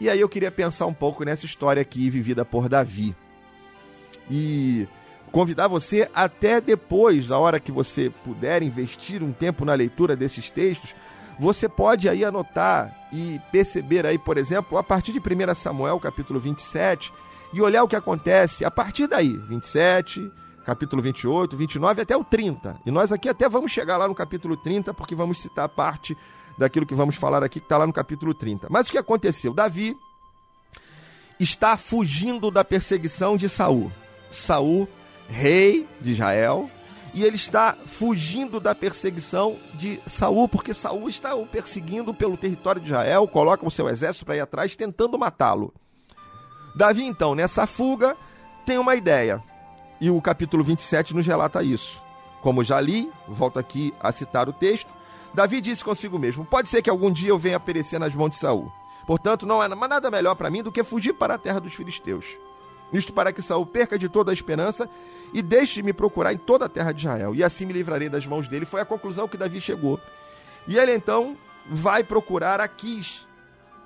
E 0.00 0.08
aí 0.08 0.20
eu 0.20 0.28
queria 0.28 0.50
pensar 0.50 0.86
um 0.86 0.94
pouco 0.94 1.24
nessa 1.24 1.46
história 1.46 1.80
aqui 1.80 2.10
vivida 2.10 2.44
por 2.44 2.68
Davi. 2.68 3.14
E 4.30 4.88
convidar 5.34 5.66
você 5.66 6.08
até 6.14 6.60
depois, 6.60 7.26
na 7.26 7.36
hora 7.36 7.58
que 7.58 7.72
você 7.72 8.08
puder 8.24 8.62
investir 8.62 9.20
um 9.20 9.32
tempo 9.32 9.64
na 9.64 9.74
leitura 9.74 10.14
desses 10.14 10.48
textos, 10.48 10.94
você 11.40 11.68
pode 11.68 12.08
aí 12.08 12.24
anotar 12.24 13.08
e 13.12 13.40
perceber 13.50 14.06
aí, 14.06 14.16
por 14.16 14.38
exemplo, 14.38 14.78
a 14.78 14.82
partir 14.84 15.12
de 15.12 15.18
1 15.18 15.54
Samuel, 15.56 15.98
capítulo 15.98 16.38
27, 16.38 17.12
e 17.52 17.60
olhar 17.60 17.82
o 17.82 17.88
que 17.88 17.96
acontece 17.96 18.64
a 18.64 18.70
partir 18.70 19.08
daí, 19.08 19.36
27, 19.48 20.20
capítulo 20.64 21.02
28, 21.02 21.56
29 21.56 22.02
até 22.02 22.16
o 22.16 22.22
30. 22.22 22.78
E 22.86 22.92
nós 22.92 23.10
aqui 23.10 23.28
até 23.28 23.48
vamos 23.48 23.72
chegar 23.72 23.96
lá 23.96 24.06
no 24.06 24.14
capítulo 24.14 24.56
30, 24.56 24.94
porque 24.94 25.16
vamos 25.16 25.40
citar 25.40 25.68
parte 25.68 26.16
daquilo 26.56 26.86
que 26.86 26.94
vamos 26.94 27.16
falar 27.16 27.42
aqui, 27.42 27.58
que 27.58 27.66
está 27.66 27.76
lá 27.76 27.88
no 27.88 27.92
capítulo 27.92 28.34
30. 28.34 28.68
Mas 28.70 28.86
o 28.86 28.92
que 28.92 28.98
aconteceu? 28.98 29.52
Davi 29.52 29.96
está 31.40 31.76
fugindo 31.76 32.52
da 32.52 32.62
perseguição 32.62 33.36
de 33.36 33.48
Saul. 33.48 33.90
Saul, 34.30 34.88
rei 35.28 35.86
de 36.00 36.12
Israel, 36.12 36.70
e 37.14 37.22
ele 37.22 37.36
está 37.36 37.76
fugindo 37.86 38.58
da 38.58 38.74
perseguição 38.74 39.56
de 39.74 40.00
Saul, 40.06 40.48
porque 40.48 40.74
Saul 40.74 41.08
está 41.08 41.34
o 41.34 41.46
perseguindo 41.46 42.12
pelo 42.12 42.36
território 42.36 42.80
de 42.80 42.88
Israel, 42.88 43.28
coloca 43.28 43.66
o 43.66 43.70
seu 43.70 43.88
exército 43.88 44.26
para 44.26 44.36
ir 44.36 44.40
atrás, 44.40 44.74
tentando 44.74 45.18
matá-lo. 45.18 45.72
Davi, 46.74 47.04
então, 47.04 47.34
nessa 47.34 47.68
fuga, 47.68 48.16
tem 48.66 48.78
uma 48.78 48.96
ideia. 48.96 49.40
E 50.00 50.10
o 50.10 50.20
capítulo 50.20 50.64
27 50.64 51.14
nos 51.14 51.24
relata 51.24 51.62
isso. 51.62 52.02
Como 52.42 52.64
já 52.64 52.80
li, 52.80 53.08
volto 53.28 53.60
aqui 53.60 53.94
a 54.00 54.10
citar 54.10 54.48
o 54.48 54.52
texto, 54.52 54.92
Davi 55.32 55.60
disse 55.60 55.84
consigo 55.84 56.18
mesmo: 56.18 56.44
Pode 56.44 56.68
ser 56.68 56.82
que 56.82 56.90
algum 56.90 57.12
dia 57.12 57.30
eu 57.30 57.38
venha 57.38 57.60
perecer 57.60 57.98
nas 57.98 58.14
mãos 58.14 58.30
de 58.30 58.36
Saul. 58.36 58.72
Portanto, 59.06 59.46
não 59.46 59.60
há 59.60 59.68
nada 59.68 60.10
melhor 60.10 60.34
para 60.34 60.50
mim 60.50 60.62
do 60.62 60.72
que 60.72 60.82
fugir 60.82 61.12
para 61.12 61.34
a 61.34 61.38
terra 61.38 61.60
dos 61.60 61.74
filisteus. 61.74 62.26
Isto 62.92 63.12
para 63.12 63.32
que 63.32 63.42
Saul 63.42 63.66
perca 63.66 63.98
de 63.98 64.08
toda 64.08 64.30
a 64.30 64.34
esperança 64.34 64.88
e 65.32 65.42
deixe 65.42 65.74
de 65.74 65.82
me 65.82 65.92
procurar 65.92 66.32
em 66.32 66.38
toda 66.38 66.66
a 66.66 66.68
terra 66.68 66.92
de 66.92 67.00
Israel, 67.00 67.34
e 67.34 67.42
assim 67.42 67.66
me 67.66 67.72
livrarei 67.72 68.08
das 68.08 68.26
mãos 68.26 68.46
dele. 68.46 68.64
Foi 68.64 68.80
a 68.80 68.84
conclusão 68.84 69.26
que 69.26 69.36
Davi 69.36 69.60
chegou. 69.60 70.00
E 70.66 70.76
ele 70.76 70.94
então 70.94 71.36
vai 71.68 72.04
procurar 72.04 72.60
Aquis, 72.60 73.26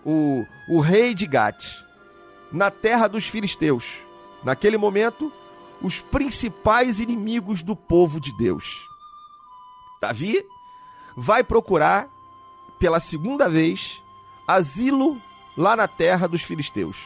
o, 0.05 0.45
o 0.69 0.81
rei 0.81 1.15
de 1.15 1.27
Gate, 1.27 1.67
na 2.53 2.71
terra 2.71 3.09
dos 3.09 3.27
filisteus. 3.27 3.99
Naquele 4.45 4.77
momento, 4.77 5.33
os 5.81 6.01
principais 6.01 7.01
inimigos 7.01 7.63
do 7.63 7.75
povo 7.75 8.21
de 8.21 8.37
Deus. 8.37 8.87
Davi 10.01 10.45
vai 11.17 11.43
procurar 11.43 12.09
pela 12.79 13.01
segunda 13.01 13.49
vez 13.49 14.01
asilo 14.47 15.21
lá 15.57 15.75
na 15.75 15.89
terra 15.89 16.27
dos 16.29 16.43
filisteus. 16.43 16.97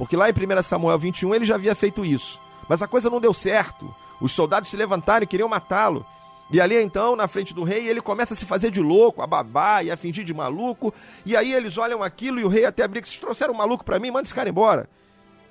Porque 0.00 0.16
lá 0.16 0.30
em 0.30 0.32
1 0.32 0.62
Samuel 0.62 0.98
21 0.98 1.34
ele 1.34 1.44
já 1.44 1.56
havia 1.56 1.74
feito 1.74 2.06
isso. 2.06 2.40
Mas 2.66 2.80
a 2.80 2.88
coisa 2.88 3.10
não 3.10 3.20
deu 3.20 3.34
certo. 3.34 3.94
Os 4.18 4.32
soldados 4.32 4.70
se 4.70 4.74
levantaram 4.74 5.24
e 5.24 5.26
queriam 5.26 5.46
matá-lo. 5.46 6.06
E 6.50 6.58
ali 6.58 6.74
então, 6.76 7.14
na 7.14 7.28
frente 7.28 7.52
do 7.52 7.64
rei, 7.64 7.86
ele 7.86 8.00
começa 8.00 8.32
a 8.32 8.36
se 8.36 8.46
fazer 8.46 8.70
de 8.70 8.80
louco, 8.80 9.20
a 9.20 9.26
babar 9.26 9.84
e 9.84 9.90
a 9.90 9.98
fingir 9.98 10.24
de 10.24 10.32
maluco. 10.32 10.94
E 11.26 11.36
aí 11.36 11.52
eles 11.52 11.76
olham 11.76 12.02
aquilo 12.02 12.40
e 12.40 12.44
o 12.44 12.48
rei 12.48 12.64
até 12.64 12.88
briga: 12.88 13.06
vocês 13.06 13.20
trouxeram 13.20 13.52
um 13.52 13.58
maluco 13.58 13.84
para 13.84 13.98
mim, 13.98 14.10
manda 14.10 14.22
esse 14.22 14.34
cara 14.34 14.48
embora. 14.48 14.88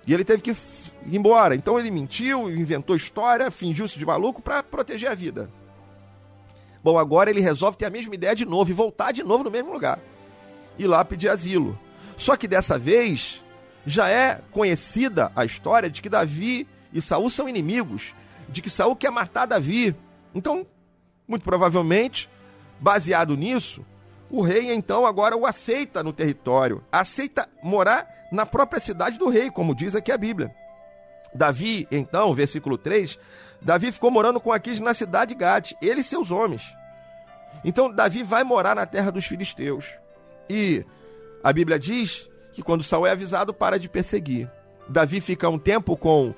E 0.08 0.16
ele 0.16 0.26
teve 0.26 0.42
que 0.42 0.50
ir 0.50 0.58
embora. 1.16 1.54
Então 1.54 1.80
ele 1.80 1.92
mentiu, 1.92 2.50
inventou 2.50 2.96
história, 2.96 3.52
fingiu-se 3.52 4.00
de 4.00 4.06
maluco 4.06 4.42
para 4.42 4.64
proteger 4.64 5.12
a 5.12 5.16
vida. 5.16 5.48
Bom, 6.84 6.98
agora 6.98 7.30
ele 7.30 7.40
resolve 7.40 7.78
ter 7.78 7.86
a 7.86 7.92
mesma 7.92 8.16
ideia 8.16 8.34
de 8.34 8.46
novo 8.46 8.72
e 8.72 8.74
voltar 8.74 9.12
de 9.12 9.22
novo 9.22 9.44
no 9.44 9.52
mesmo 9.52 9.72
lugar. 9.72 10.00
E 10.76 10.88
lá 10.88 11.06
pedir 11.06 11.30
asilo. 11.30 11.78
Só 12.18 12.36
que 12.36 12.48
dessa 12.48 12.80
vez, 12.80 13.44
já 13.86 14.10
é 14.10 14.42
conhecida 14.52 15.32
a 15.36 15.46
história 15.46 15.90
de 15.90 16.02
que 16.02 16.10
Davi 16.10 16.68
e 16.94 17.02
Saul 17.02 17.30
são 17.30 17.48
inimigos, 17.48 18.14
de 18.48 18.62
que 18.62 18.70
Saul 18.70 18.96
quer 18.96 19.12
matar 19.12 19.46
Davi. 19.46 19.96
Então, 20.34 20.66
muito 21.28 21.44
provavelmente, 21.44 22.30
baseado 22.80 23.36
nisso, 23.36 23.86
o 24.30 24.42
rei 24.42 24.72
então 24.74 25.06
agora 25.06 25.36
o 25.36 25.46
aceita 25.46 26.04
no 26.04 26.14
território, 26.14 26.84
aceita 26.92 27.48
morar 27.64 28.08
na 28.32 28.46
própria 28.46 28.80
cidade 28.80 29.18
do 29.18 29.30
rei, 29.30 29.50
como 29.50 29.76
diz 29.76 29.96
aqui 29.96 30.12
a 30.12 30.18
Bíblia. 30.18 30.54
Davi, 31.34 31.88
então, 31.92 32.34
versículo 32.34 32.78
3, 32.78 33.18
Davi 33.62 33.92
ficou 33.92 34.10
morando 34.10 34.40
com 34.40 34.52
Aquis 34.52 34.80
na 34.80 34.94
cidade 34.94 35.34
de 35.34 35.40
Gade, 35.40 35.78
ele 35.82 36.02
e 36.02 36.04
seus 36.04 36.32
homens. 36.32 36.76
Então 37.64 37.92
Davi 37.92 38.24
vai 38.24 38.44
morar 38.44 38.76
na 38.76 38.86
terra 38.86 39.12
dos 39.12 39.26
filisteus. 39.26 39.86
E 40.50 40.86
a 41.44 41.52
Bíblia 41.52 41.78
diz 41.78 42.29
que 42.60 42.64
quando 42.64 42.84
Saul 42.84 43.08
é 43.08 43.12
avisado, 43.12 43.54
para 43.54 43.80
de 43.80 43.88
perseguir. 43.88 44.50
Davi 44.88 45.22
fica 45.22 45.48
um 45.50 45.58
tempo 45.58 45.96
com, 45.96 46.34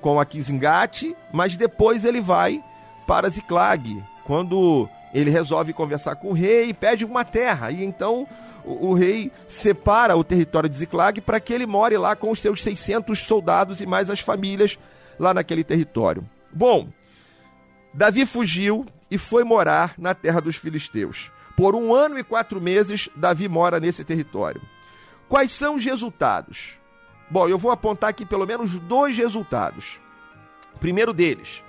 com 0.00 0.20
Aquisengate, 0.20 1.16
mas 1.32 1.56
depois 1.56 2.04
ele 2.04 2.20
vai 2.20 2.62
para 3.08 3.28
Ziclag, 3.28 4.02
quando 4.24 4.88
ele 5.12 5.30
resolve 5.30 5.72
conversar 5.72 6.14
com 6.14 6.28
o 6.28 6.32
rei 6.32 6.68
e 6.68 6.74
pede 6.74 7.04
uma 7.04 7.24
terra. 7.24 7.72
E 7.72 7.82
então 7.82 8.26
o, 8.64 8.90
o 8.90 8.94
rei 8.94 9.32
separa 9.48 10.16
o 10.16 10.22
território 10.22 10.68
de 10.68 10.76
Ziclag 10.76 11.20
para 11.20 11.40
que 11.40 11.52
ele 11.52 11.66
more 11.66 11.96
lá 11.96 12.14
com 12.14 12.30
os 12.30 12.40
seus 12.40 12.62
600 12.62 13.18
soldados 13.18 13.80
e 13.80 13.86
mais 13.86 14.08
as 14.08 14.20
famílias 14.20 14.78
lá 15.18 15.34
naquele 15.34 15.64
território. 15.64 16.24
Bom, 16.52 16.88
Davi 17.92 18.24
fugiu 18.24 18.86
e 19.10 19.18
foi 19.18 19.42
morar 19.42 19.94
na 19.98 20.14
terra 20.14 20.40
dos 20.40 20.54
filisteus. 20.54 21.32
Por 21.56 21.74
um 21.74 21.92
ano 21.92 22.16
e 22.16 22.24
quatro 22.24 22.60
meses, 22.60 23.08
Davi 23.16 23.48
mora 23.48 23.80
nesse 23.80 24.04
território. 24.04 24.62
Quais 25.28 25.52
são 25.52 25.76
os 25.76 25.84
resultados? 25.84 26.78
Bom, 27.30 27.48
eu 27.48 27.58
vou 27.58 27.70
apontar 27.70 28.10
aqui 28.10 28.24
pelo 28.24 28.46
menos 28.46 28.78
dois 28.78 29.16
resultados. 29.16 30.00
Primeiro 30.78 31.12
deles, 31.12 31.62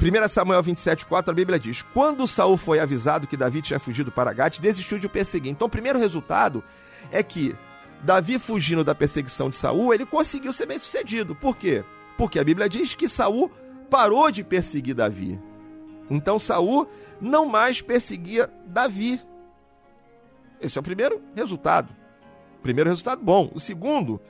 1 0.00 0.28
Samuel 0.28 0.62
27,4, 0.62 1.28
a 1.28 1.32
Bíblia 1.32 1.58
diz: 1.58 1.82
Quando 1.82 2.26
Saul 2.26 2.56
foi 2.56 2.80
avisado 2.80 3.26
que 3.26 3.36
Davi 3.36 3.62
tinha 3.62 3.78
fugido 3.78 4.10
para 4.10 4.32
Gate, 4.32 4.58
desistiu 4.58 4.98
de 4.98 5.06
o 5.06 5.10
perseguir. 5.10 5.52
Então, 5.52 5.66
o 5.66 5.70
primeiro 5.70 5.98
resultado 5.98 6.64
é 7.10 7.22
que 7.22 7.54
Davi 8.02 8.38
fugindo 8.38 8.82
da 8.82 8.94
perseguição 8.94 9.48
de 9.48 9.56
Saul, 9.56 9.94
ele 9.94 10.04
conseguiu 10.04 10.52
ser 10.52 10.66
bem 10.66 10.78
sucedido. 10.78 11.36
Por 11.36 11.56
quê? 11.56 11.84
Porque 12.16 12.38
a 12.38 12.44
Bíblia 12.44 12.68
diz 12.68 12.94
que 12.94 13.08
Saul 13.08 13.50
parou 13.88 14.30
de 14.30 14.42
perseguir 14.42 14.94
Davi. 14.94 15.38
Então 16.10 16.38
Saul 16.38 16.88
não 17.20 17.46
mais 17.46 17.80
perseguia 17.80 18.50
Davi. 18.66 19.20
Esse 20.60 20.78
é 20.78 20.80
o 20.80 20.84
primeiro 20.84 21.22
resultado. 21.34 21.94
Primeiro 22.62 22.90
resultado 22.90 23.22
bom. 23.22 23.50
O 23.54 23.60
segundo, 23.60 24.20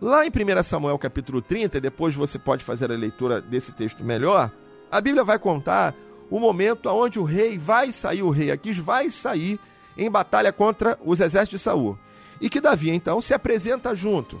lá 0.00 0.24
em 0.26 0.28
1 0.28 0.62
Samuel 0.62 0.98
capítulo 0.98 1.40
30, 1.40 1.80
depois 1.80 2.14
você 2.14 2.38
pode 2.38 2.64
fazer 2.64 2.90
a 2.92 2.96
leitura 2.96 3.40
desse 3.40 3.72
texto 3.72 4.04
melhor, 4.04 4.50
a 4.90 5.00
Bíblia 5.00 5.24
vai 5.24 5.38
contar 5.38 5.94
o 6.30 6.38
momento 6.38 6.88
onde 6.88 7.18
o 7.18 7.24
rei 7.24 7.58
vai 7.58 7.92
sair, 7.92 8.22
o 8.22 8.30
rei 8.30 8.50
Aquis 8.50 8.78
vai 8.78 9.10
sair 9.10 9.58
em 9.96 10.10
batalha 10.10 10.52
contra 10.52 10.98
os 11.04 11.20
exércitos 11.20 11.60
de 11.60 11.64
Saul. 11.64 11.98
E 12.40 12.50
que 12.50 12.60
Davi 12.60 12.90
então 12.90 13.20
se 13.20 13.32
apresenta 13.32 13.94
junto. 13.94 14.40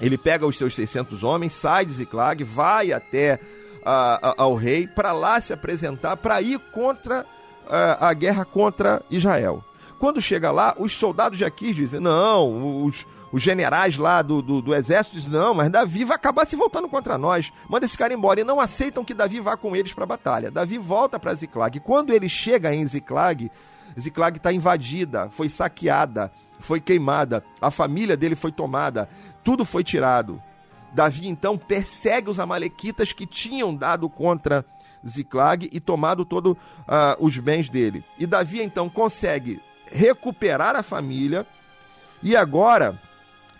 Ele 0.00 0.16
pega 0.16 0.46
os 0.46 0.56
seus 0.56 0.74
600 0.74 1.22
homens, 1.22 1.52
sai 1.52 1.84
de 1.84 1.92
Ziclag, 1.92 2.42
vai 2.42 2.92
até 2.92 3.38
a, 3.84 4.30
a, 4.30 4.34
ao 4.42 4.54
rei 4.54 4.86
para 4.86 5.12
lá 5.12 5.40
se 5.40 5.52
apresentar, 5.52 6.16
para 6.16 6.40
ir 6.40 6.58
contra 6.72 7.26
a, 7.68 8.08
a 8.08 8.12
guerra 8.14 8.44
contra 8.44 9.02
Israel. 9.10 9.62
Quando 10.00 10.18
chega 10.18 10.50
lá, 10.50 10.74
os 10.78 10.94
soldados 10.94 11.36
de 11.36 11.44
Aquis 11.44 11.76
dizem: 11.76 12.00
não, 12.00 12.86
os, 12.86 13.06
os 13.30 13.42
generais 13.42 13.98
lá 13.98 14.22
do, 14.22 14.40
do, 14.40 14.62
do, 14.62 14.74
exército 14.74 15.16
dizem: 15.16 15.30
não, 15.30 15.52
mas 15.52 15.70
Davi 15.70 16.04
vai 16.04 16.16
acabar 16.16 16.46
se 16.46 16.56
voltando 16.56 16.88
contra 16.88 17.18
nós. 17.18 17.52
Manda 17.68 17.84
esse 17.84 17.98
cara 17.98 18.14
embora. 18.14 18.40
E 18.40 18.44
não 18.44 18.58
aceitam 18.58 19.04
que 19.04 19.12
Davi 19.12 19.40
vá 19.40 19.58
com 19.58 19.76
eles 19.76 19.92
para 19.92 20.04
a 20.04 20.06
batalha. 20.06 20.50
Davi 20.50 20.78
volta 20.78 21.20
para 21.20 21.34
Ziclag. 21.34 21.78
Quando 21.80 22.14
ele 22.14 22.30
chega 22.30 22.74
em 22.74 22.88
Ziclag, 22.88 23.52
Ziclag 23.98 24.38
está 24.38 24.50
invadida, 24.50 25.28
foi 25.28 25.50
saqueada, 25.50 26.32
foi 26.58 26.80
queimada, 26.80 27.44
a 27.60 27.70
família 27.70 28.16
dele 28.16 28.34
foi 28.34 28.50
tomada, 28.50 29.06
tudo 29.44 29.66
foi 29.66 29.84
tirado. 29.84 30.42
Davi 30.94 31.28
então 31.28 31.58
persegue 31.58 32.30
os 32.30 32.40
amalequitas 32.40 33.12
que 33.12 33.26
tinham 33.26 33.74
dado 33.74 34.08
contra 34.08 34.64
Ziclag 35.06 35.68
e 35.70 35.78
tomado 35.78 36.24
todos 36.24 36.52
uh, 36.52 36.56
os 37.18 37.36
bens 37.36 37.68
dele. 37.68 38.02
E 38.18 38.26
Davi 38.26 38.62
então 38.62 38.88
consegue 38.88 39.60
recuperar 39.90 40.76
a 40.76 40.82
família. 40.82 41.46
E 42.22 42.36
agora, 42.36 42.98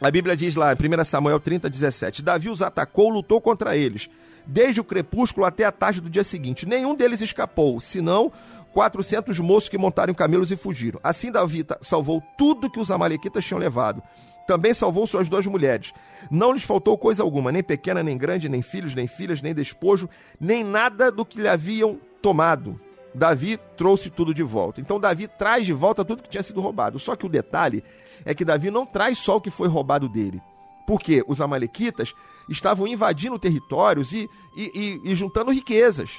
a 0.00 0.10
Bíblia 0.10 0.36
diz 0.36 0.54
lá, 0.54 0.72
em 0.72 0.76
1 0.76 1.04
Samuel 1.04 1.40
30, 1.40 1.68
17: 1.68 2.22
Davi 2.22 2.48
os 2.48 2.62
atacou, 2.62 3.10
lutou 3.10 3.40
contra 3.40 3.76
eles, 3.76 4.08
desde 4.46 4.80
o 4.80 4.84
crepúsculo 4.84 5.46
até 5.46 5.64
a 5.64 5.72
tarde 5.72 6.00
do 6.00 6.10
dia 6.10 6.24
seguinte. 6.24 6.66
Nenhum 6.66 6.94
deles 6.94 7.20
escapou, 7.20 7.80
senão 7.80 8.32
400 8.72 9.38
moços 9.40 9.68
que 9.68 9.78
montaram 9.78 10.14
camelos 10.14 10.50
e 10.50 10.56
fugiram. 10.56 11.00
Assim, 11.02 11.30
Davi 11.30 11.66
salvou 11.82 12.22
tudo 12.38 12.70
que 12.70 12.80
os 12.80 12.90
Amalequitas 12.90 13.44
tinham 13.44 13.58
levado. 13.58 14.02
Também 14.46 14.74
salvou 14.74 15.06
suas 15.06 15.28
duas 15.28 15.46
mulheres. 15.46 15.92
Não 16.30 16.52
lhes 16.52 16.64
faltou 16.64 16.98
coisa 16.98 17.22
alguma, 17.22 17.52
nem 17.52 17.62
pequena, 17.62 18.02
nem 18.02 18.18
grande, 18.18 18.48
nem 18.48 18.62
filhos, 18.62 18.94
nem 18.94 19.06
filhas, 19.06 19.40
nem 19.40 19.54
despojo, 19.54 20.08
nem 20.40 20.64
nada 20.64 21.10
do 21.12 21.24
que 21.24 21.40
lhe 21.40 21.48
haviam 21.48 21.98
tomado. 22.20 22.80
Davi 23.14 23.58
trouxe 23.76 24.10
tudo 24.10 24.32
de 24.32 24.42
volta. 24.42 24.80
Então 24.80 25.00
Davi 25.00 25.26
traz 25.26 25.66
de 25.66 25.72
volta 25.72 26.04
tudo 26.04 26.22
que 26.22 26.28
tinha 26.28 26.42
sido 26.42 26.60
roubado. 26.60 26.98
Só 26.98 27.16
que 27.16 27.26
o 27.26 27.28
detalhe 27.28 27.82
é 28.24 28.34
que 28.34 28.44
Davi 28.44 28.70
não 28.70 28.86
traz 28.86 29.18
só 29.18 29.36
o 29.36 29.40
que 29.40 29.50
foi 29.50 29.68
roubado 29.68 30.08
dele. 30.08 30.40
Porque 30.86 31.24
os 31.26 31.40
amalequitas 31.40 32.14
estavam 32.48 32.86
invadindo 32.86 33.38
territórios 33.38 34.12
e, 34.12 34.28
e, 34.56 35.00
e, 35.04 35.10
e 35.10 35.14
juntando 35.14 35.52
riquezas. 35.52 36.10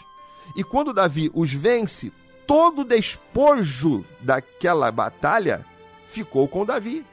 E 0.56 0.63
quando 0.63 0.93
Davi 0.93 1.32
os 1.34 1.54
vence, 1.54 2.12
todo 2.45 2.82
o 2.82 2.86
despojo 2.86 4.06
daquela 4.19 4.91
batalha 4.91 5.65
ficou 6.08 6.47
com 6.47 6.65
Davi. 6.65 7.06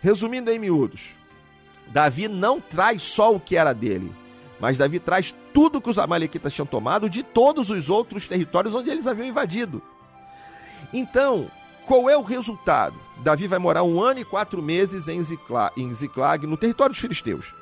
Resumindo 0.00 0.50
em 0.50 0.58
miúdos, 0.58 1.14
Davi 1.86 2.28
não 2.28 2.60
traz 2.60 3.02
só 3.02 3.34
o 3.34 3.40
que 3.40 3.56
era 3.56 3.72
dele, 3.72 4.12
mas 4.64 4.78
Davi 4.78 4.98
traz 4.98 5.34
tudo 5.52 5.78
que 5.78 5.90
os 5.90 5.98
amalequitas 5.98 6.54
tinham 6.54 6.64
tomado 6.64 7.10
de 7.10 7.22
todos 7.22 7.68
os 7.68 7.90
outros 7.90 8.26
territórios 8.26 8.74
onde 8.74 8.88
eles 8.88 9.06
haviam 9.06 9.28
invadido. 9.28 9.82
Então, 10.90 11.50
qual 11.84 12.08
é 12.08 12.16
o 12.16 12.22
resultado? 12.22 12.98
Davi 13.18 13.46
vai 13.46 13.58
morar 13.58 13.82
um 13.82 14.00
ano 14.00 14.20
e 14.20 14.24
quatro 14.24 14.62
meses 14.62 15.06
em 15.06 15.22
Ziclag, 15.22 15.78
em 15.78 15.92
Ziclag 15.92 16.46
no 16.46 16.56
território 16.56 16.94
dos 16.94 17.00
filisteus. 17.02 17.52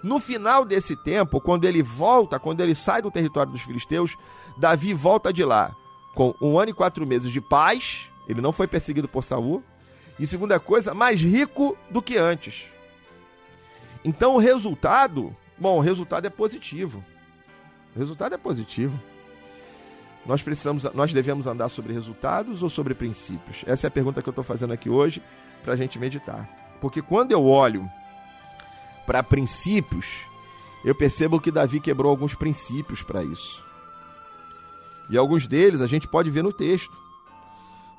No 0.00 0.20
final 0.20 0.64
desse 0.64 0.94
tempo, 0.94 1.40
quando 1.40 1.64
ele 1.64 1.82
volta, 1.82 2.38
quando 2.38 2.60
ele 2.60 2.76
sai 2.76 3.02
do 3.02 3.10
território 3.10 3.50
dos 3.50 3.62
filisteus, 3.62 4.16
Davi 4.56 4.94
volta 4.94 5.32
de 5.32 5.44
lá 5.44 5.74
com 6.14 6.36
um 6.40 6.56
ano 6.56 6.70
e 6.70 6.72
quatro 6.72 7.04
meses 7.04 7.32
de 7.32 7.40
paz. 7.40 8.08
Ele 8.28 8.40
não 8.40 8.52
foi 8.52 8.68
perseguido 8.68 9.08
por 9.08 9.24
Saul. 9.24 9.60
E 10.20 10.24
segunda 10.24 10.60
coisa, 10.60 10.94
mais 10.94 11.20
rico 11.20 11.76
do 11.90 12.00
que 12.00 12.16
antes. 12.16 12.66
Então 14.04 14.36
o 14.36 14.38
resultado, 14.38 15.34
bom, 15.58 15.78
o 15.78 15.80
resultado 15.80 16.26
é 16.26 16.30
positivo. 16.30 17.04
O 17.94 17.98
resultado 17.98 18.34
é 18.34 18.38
positivo. 18.38 18.98
Nós 20.26 20.42
precisamos, 20.42 20.84
nós 20.94 21.12
devemos 21.12 21.46
andar 21.46 21.68
sobre 21.68 21.92
resultados 21.92 22.62
ou 22.62 22.68
sobre 22.68 22.94
princípios? 22.94 23.64
Essa 23.66 23.86
é 23.86 23.88
a 23.88 23.90
pergunta 23.90 24.22
que 24.22 24.28
eu 24.28 24.32
estou 24.32 24.44
fazendo 24.44 24.72
aqui 24.72 24.90
hoje 24.90 25.22
para 25.62 25.72
a 25.72 25.76
gente 25.76 25.98
meditar. 25.98 26.48
Porque 26.80 27.00
quando 27.00 27.32
eu 27.32 27.44
olho 27.44 27.88
para 29.06 29.22
princípios, 29.22 30.06
eu 30.84 30.94
percebo 30.94 31.40
que 31.40 31.50
Davi 31.50 31.80
quebrou 31.80 32.10
alguns 32.10 32.34
princípios 32.34 33.02
para 33.02 33.22
isso. 33.22 33.64
E 35.10 35.16
alguns 35.16 35.46
deles 35.46 35.80
a 35.80 35.86
gente 35.86 36.06
pode 36.06 36.30
ver 36.30 36.42
no 36.42 36.52
texto. 36.52 36.94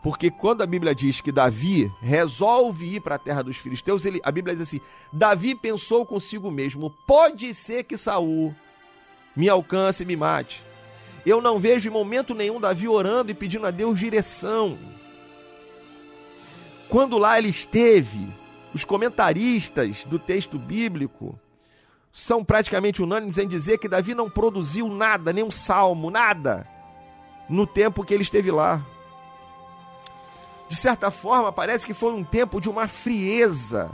Porque 0.02 0.32
quando 0.32 0.62
a 0.62 0.66
Bíblia 0.66 0.96
diz 0.96 1.20
que 1.20 1.32
Davi 1.32 1.92
resolve 2.02 2.96
ir 2.96 3.02
para 3.02 3.16
a 3.16 3.20
terra 3.20 3.44
dos 3.44 3.58
filisteus, 3.58 4.06
ele, 4.06 4.22
a 4.24 4.32
Bíblia 4.32 4.56
diz 4.56 4.64
assim: 4.64 4.80
Davi 5.12 5.56
pensou 5.56 6.06
consigo 6.06 6.50
mesmo: 6.50 6.90
pode 7.06 7.54
ser 7.54 7.84
que 7.84 7.98
Saul 7.98 8.56
me 9.36 9.50
alcance 9.50 10.04
e 10.04 10.06
me 10.06 10.16
mate. 10.16 10.64
Eu 11.26 11.42
não 11.42 11.60
vejo 11.60 11.90
em 11.90 11.92
momento 11.92 12.34
nenhum 12.34 12.62
Davi 12.62 12.88
orando 12.88 13.30
e 13.30 13.36
pedindo 13.36 13.66
a 13.66 13.72
Deus 13.72 14.00
direção. 14.00 14.78
Quando 16.88 17.18
lá 17.18 17.38
ele 17.38 17.50
esteve, 17.50 18.28
os 18.74 18.86
comentaristas 18.86 20.06
do 20.06 20.18
texto 20.18 20.58
bíblico 20.58 21.38
são 22.12 22.44
praticamente 22.44 23.02
unânimes 23.02 23.38
em 23.38 23.48
dizer 23.48 23.78
que 23.78 23.88
Davi 23.88 24.16
não 24.16 24.30
produziu 24.30 24.88
nada, 24.90 25.32
nenhum 25.32 25.52
salmo, 25.52 26.10
nada, 26.10 26.68
no 27.50 27.68
tempo 27.68 28.04
que 28.04 28.14
ele 28.14 28.24
esteve 28.24 28.50
lá. 28.50 28.84
De 30.70 30.76
certa 30.76 31.10
forma, 31.10 31.52
parece 31.52 31.86
que 31.86 31.96
foi 31.96 32.14
um 32.14 32.24
tempo 32.24 32.62
de 32.62 32.70
uma 32.70 32.88
frieza 32.88 33.90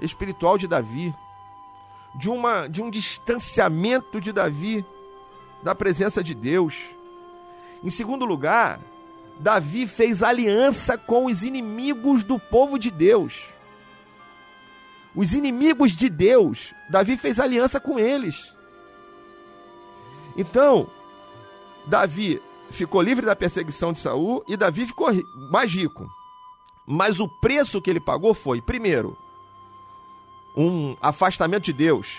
espiritual 0.00 0.56
de 0.56 0.66
Davi, 0.66 1.14
de, 2.14 2.30
uma, 2.30 2.66
de 2.66 2.82
um 2.82 2.90
distanciamento 2.90 4.20
de 4.22 4.32
Davi 4.32 4.84
da 5.62 5.74
presença 5.74 6.24
de 6.24 6.34
Deus. 6.34 6.76
Em 7.82 7.90
segundo 7.90 8.24
lugar, 8.24 8.80
Davi 9.38 9.86
fez 9.86 10.22
aliança 10.22 10.96
com 10.96 11.26
os 11.26 11.42
inimigos 11.42 12.24
do 12.24 12.38
povo 12.38 12.78
de 12.78 12.90
Deus. 12.90 13.42
Os 15.14 15.34
inimigos 15.34 15.92
de 15.92 16.08
Deus, 16.08 16.74
Davi 16.88 17.18
fez 17.18 17.38
aliança 17.38 17.78
com 17.78 17.98
eles. 17.98 18.50
Então, 20.36 20.88
Davi 21.86 22.40
ficou 22.74 23.00
livre 23.00 23.24
da 23.24 23.36
perseguição 23.36 23.92
de 23.92 23.98
Saul 23.98 24.44
e 24.46 24.56
Davi 24.56 24.86
ficou 24.86 25.08
mais 25.50 25.72
rico. 25.72 26.06
Mas 26.86 27.20
o 27.20 27.28
preço 27.28 27.80
que 27.80 27.88
ele 27.88 28.00
pagou 28.00 28.34
foi, 28.34 28.60
primeiro, 28.60 29.16
um 30.56 30.96
afastamento 31.00 31.64
de 31.64 31.72
Deus. 31.72 32.18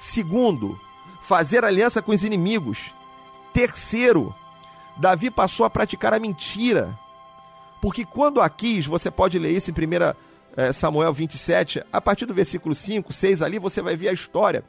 Segundo, 0.00 0.78
fazer 1.20 1.64
aliança 1.64 2.02
com 2.02 2.12
os 2.12 2.24
inimigos. 2.24 2.92
Terceiro, 3.52 4.34
Davi 4.96 5.30
passou 5.30 5.64
a 5.64 5.70
praticar 5.70 6.12
a 6.12 6.18
mentira. 6.18 6.98
Porque 7.80 8.04
quando 8.04 8.40
a 8.40 8.50
quis, 8.50 8.86
você 8.86 9.10
pode 9.10 9.38
ler 9.38 9.52
isso 9.56 9.70
em 9.70 9.74
1 9.74 9.76
eh, 10.56 10.72
Samuel 10.72 11.12
27, 11.12 11.82
a 11.92 12.00
partir 12.00 12.26
do 12.26 12.34
versículo 12.34 12.74
5, 12.74 13.12
6 13.12 13.42
ali, 13.42 13.58
você 13.58 13.80
vai 13.80 13.96
ver 13.96 14.08
a 14.08 14.12
história 14.12 14.64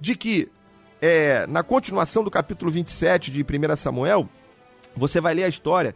de 0.00 0.16
que, 0.16 0.48
é, 1.00 1.46
na 1.46 1.62
continuação 1.62 2.24
do 2.24 2.30
capítulo 2.30 2.70
27 2.70 3.30
de 3.30 3.42
1 3.42 3.76
Samuel, 3.76 4.28
você 4.96 5.20
vai 5.20 5.34
ler 5.34 5.44
a 5.44 5.48
história, 5.48 5.94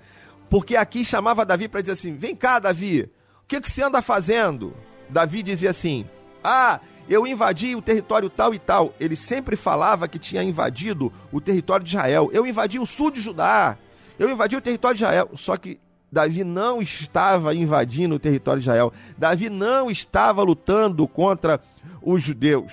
porque 0.49 0.77
aqui 0.77 1.05
chamava 1.05 1.45
Davi 1.45 1.69
para 1.69 1.81
dizer 1.81 1.93
assim: 1.93 2.17
vem 2.17 2.35
cá, 2.35 2.59
Davi, 2.59 3.11
o 3.43 3.47
que, 3.47 3.61
que 3.61 3.71
você 3.71 3.83
anda 3.83 4.01
fazendo? 4.03 4.75
Davi 5.09 5.43
dizia 5.43 5.71
assim: 5.71 6.07
ah, 6.43 6.81
eu 7.09 7.27
invadi 7.27 7.75
o 7.75 7.83
território 7.83 8.29
tal 8.29 8.53
e 8.55 8.59
tal. 8.59 8.95
Ele 8.99 9.17
sempre 9.17 9.57
falava 9.57 10.09
que 10.09 10.19
tinha 10.19 10.43
invadido 10.43 11.13
o 11.31 11.41
território 11.41 11.85
de 11.85 11.91
Israel. 11.91 12.29
Eu 12.33 12.47
invadi 12.47 12.79
o 12.79 12.87
sul 12.87 13.11
de 13.11 13.21
Judá. 13.21 13.77
Eu 14.19 14.31
invadi 14.31 14.57
o 14.57 14.61
território 14.61 14.97
de 14.97 15.05
Israel. 15.05 15.31
Só 15.35 15.57
que 15.57 15.79
Davi 16.11 16.43
não 16.43 16.81
estava 16.81 17.55
invadindo 17.55 18.15
o 18.15 18.19
território 18.19 18.61
de 18.61 18.69
Israel. 18.69 18.93
Davi 19.17 19.49
não 19.49 19.91
estava 19.91 20.43
lutando 20.43 21.07
contra 21.07 21.61
os 22.03 22.23
judeus, 22.23 22.73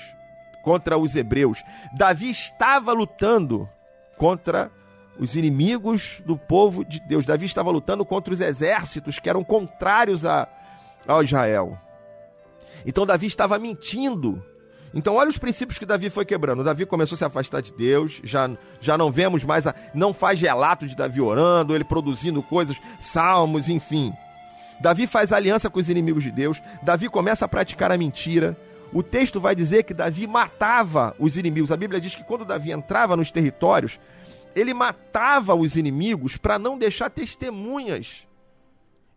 contra 0.64 0.98
os 0.98 1.16
hebreus. 1.16 1.60
Davi 1.96 2.30
estava 2.30 2.94
lutando 2.94 3.70
contra 4.18 4.72
os 5.18 5.36
inimigos 5.36 6.22
do 6.26 6.38
povo 6.38 6.84
de 6.84 7.00
Deus. 7.08 7.26
Davi 7.26 7.46
estava 7.46 7.72
lutando 7.72 8.06
contra 8.06 8.34
os 8.34 8.42
exércitos 8.42 9.20
que 9.20 9.30
eram 9.30 9.44
contrários 9.44 10.26
a, 10.26 10.48
a 11.08 11.22
Israel. 11.24 11.78
Então 12.86 13.06
Davi 13.06 13.28
estava 13.28 13.60
mentindo. 13.60 14.44
Então 14.94 15.16
olha 15.16 15.30
os 15.30 15.38
princípios 15.38 15.80
que 15.80 15.86
Davi 15.86 16.10
foi 16.10 16.26
quebrando. 16.26 16.64
Davi 16.64 16.86
começou 16.86 17.16
a 17.16 17.18
se 17.18 17.26
afastar 17.26 17.62
de 17.62 17.74
Deus, 17.74 18.22
já, 18.24 18.50
já 18.80 18.98
não 18.98 19.12
vemos 19.12 19.44
mais, 19.44 19.66
a, 19.66 19.74
não 19.94 20.14
faz 20.14 20.40
relato 20.40 20.88
de 20.88 20.96
Davi 20.96 21.20
orando, 21.20 21.74
ele 21.74 21.84
produzindo 21.84 22.44
coisas, 22.44 22.78
salmos, 23.00 23.70
enfim. 23.70 24.14
Davi 24.80 25.08
faz 25.08 25.32
aliança 25.32 25.70
com 25.70 25.80
os 25.80 25.90
inimigos 25.90 26.24
de 26.24 26.32
Deus, 26.32 26.62
Davi 26.84 27.10
começa 27.10 27.46
a 27.46 27.48
praticar 27.48 27.92
a 27.92 27.98
mentira. 27.98 28.56
O 28.92 29.02
texto 29.02 29.40
vai 29.40 29.56
dizer 29.56 29.84
que 29.84 29.94
Davi 29.94 30.28
matava 30.28 31.16
os 31.18 31.36
inimigos. 31.36 31.72
A 31.72 31.78
Bíblia 31.78 32.00
diz 32.00 32.14
que 32.14 32.24
quando 32.24 32.46
Davi 32.46 32.72
entrava 32.72 33.18
nos 33.18 33.32
territórios, 33.32 34.00
ele 34.56 34.74
matava 34.74 35.56
os 35.56 35.76
inimigos 35.76 36.38
para 36.38 36.60
não 36.60 36.78
deixar 36.78 37.10
testemunhas. 37.10 38.28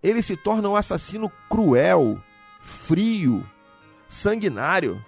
Ele 0.02 0.22
se 0.22 0.36
torna 0.36 0.68
um 0.68 0.76
assassino 0.76 1.30
cruel, 1.48 2.20
frio, 2.60 3.48
sanguinário. 4.08 5.04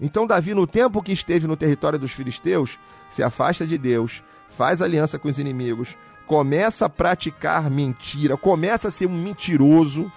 Então, 0.00 0.26
Davi, 0.26 0.54
no 0.54 0.66
tempo 0.66 1.02
que 1.02 1.12
esteve 1.12 1.46
no 1.46 1.56
território 1.56 1.98
dos 1.98 2.12
filisteus, 2.12 2.78
se 3.08 3.22
afasta 3.22 3.66
de 3.66 3.78
Deus, 3.78 4.22
faz 4.48 4.82
aliança 4.82 5.18
com 5.18 5.28
os 5.28 5.38
inimigos, 5.38 5.96
começa 6.26 6.86
a 6.86 6.90
praticar 6.90 7.70
mentira, 7.70 8.36
começa 8.36 8.88
a 8.88 8.90
ser 8.90 9.06
um 9.06 9.22
mentiroso, 9.22 10.10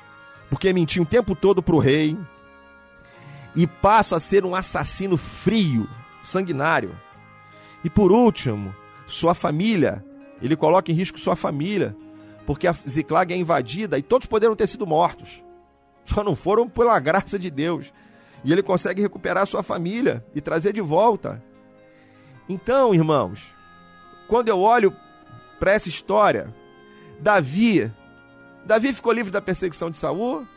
porque 0.49 0.73
mentia 0.73 1.01
o 1.01 1.05
tempo 1.05 1.35
todo 1.35 1.61
para 1.61 1.75
o 1.75 1.79
rei, 1.79 2.17
e 3.55 3.67
passa 3.67 4.17
a 4.17 4.19
ser 4.19 4.43
um 4.45 4.55
assassino 4.55 5.17
frio, 5.17 5.87
sanguinário. 6.21 6.95
E 7.83 7.89
por 7.89 8.11
último, 8.11 8.75
sua 9.09 9.33
família, 9.33 10.03
ele 10.41 10.55
coloca 10.55 10.91
em 10.91 10.95
risco 10.95 11.19
sua 11.19 11.35
família, 11.35 11.95
porque 12.45 12.67
a 12.67 12.75
Ziclag 12.87 13.33
é 13.33 13.37
invadida 13.37 13.97
e 13.97 14.01
todos 14.01 14.27
poderiam 14.27 14.55
ter 14.55 14.67
sido 14.67 14.87
mortos 14.87 15.43
só 16.09 16.23
não 16.23 16.35
foram 16.35 16.67
pela 16.67 16.99
graça 16.99 17.37
de 17.37 17.49
Deus. 17.49 17.93
E 18.43 18.51
ele 18.51 18.63
consegue 18.63 19.01
recuperar 19.01 19.45
sua 19.45 19.61
família 19.61 20.25
e 20.33 20.41
trazer 20.41 20.73
de 20.73 20.81
volta. 20.81 21.41
Então, 22.47 22.93
irmãos, 22.93 23.53
quando 24.27 24.49
eu 24.49 24.59
olho 24.59 24.95
para 25.59 25.71
essa 25.71 25.89
história, 25.89 26.53
Davi, 27.19 27.91
Davi 28.65 28.93
ficou 28.93 29.11
livre 29.11 29.31
da 29.31 29.41
perseguição 29.41 29.91
de 29.91 29.97
Saul 29.97 30.47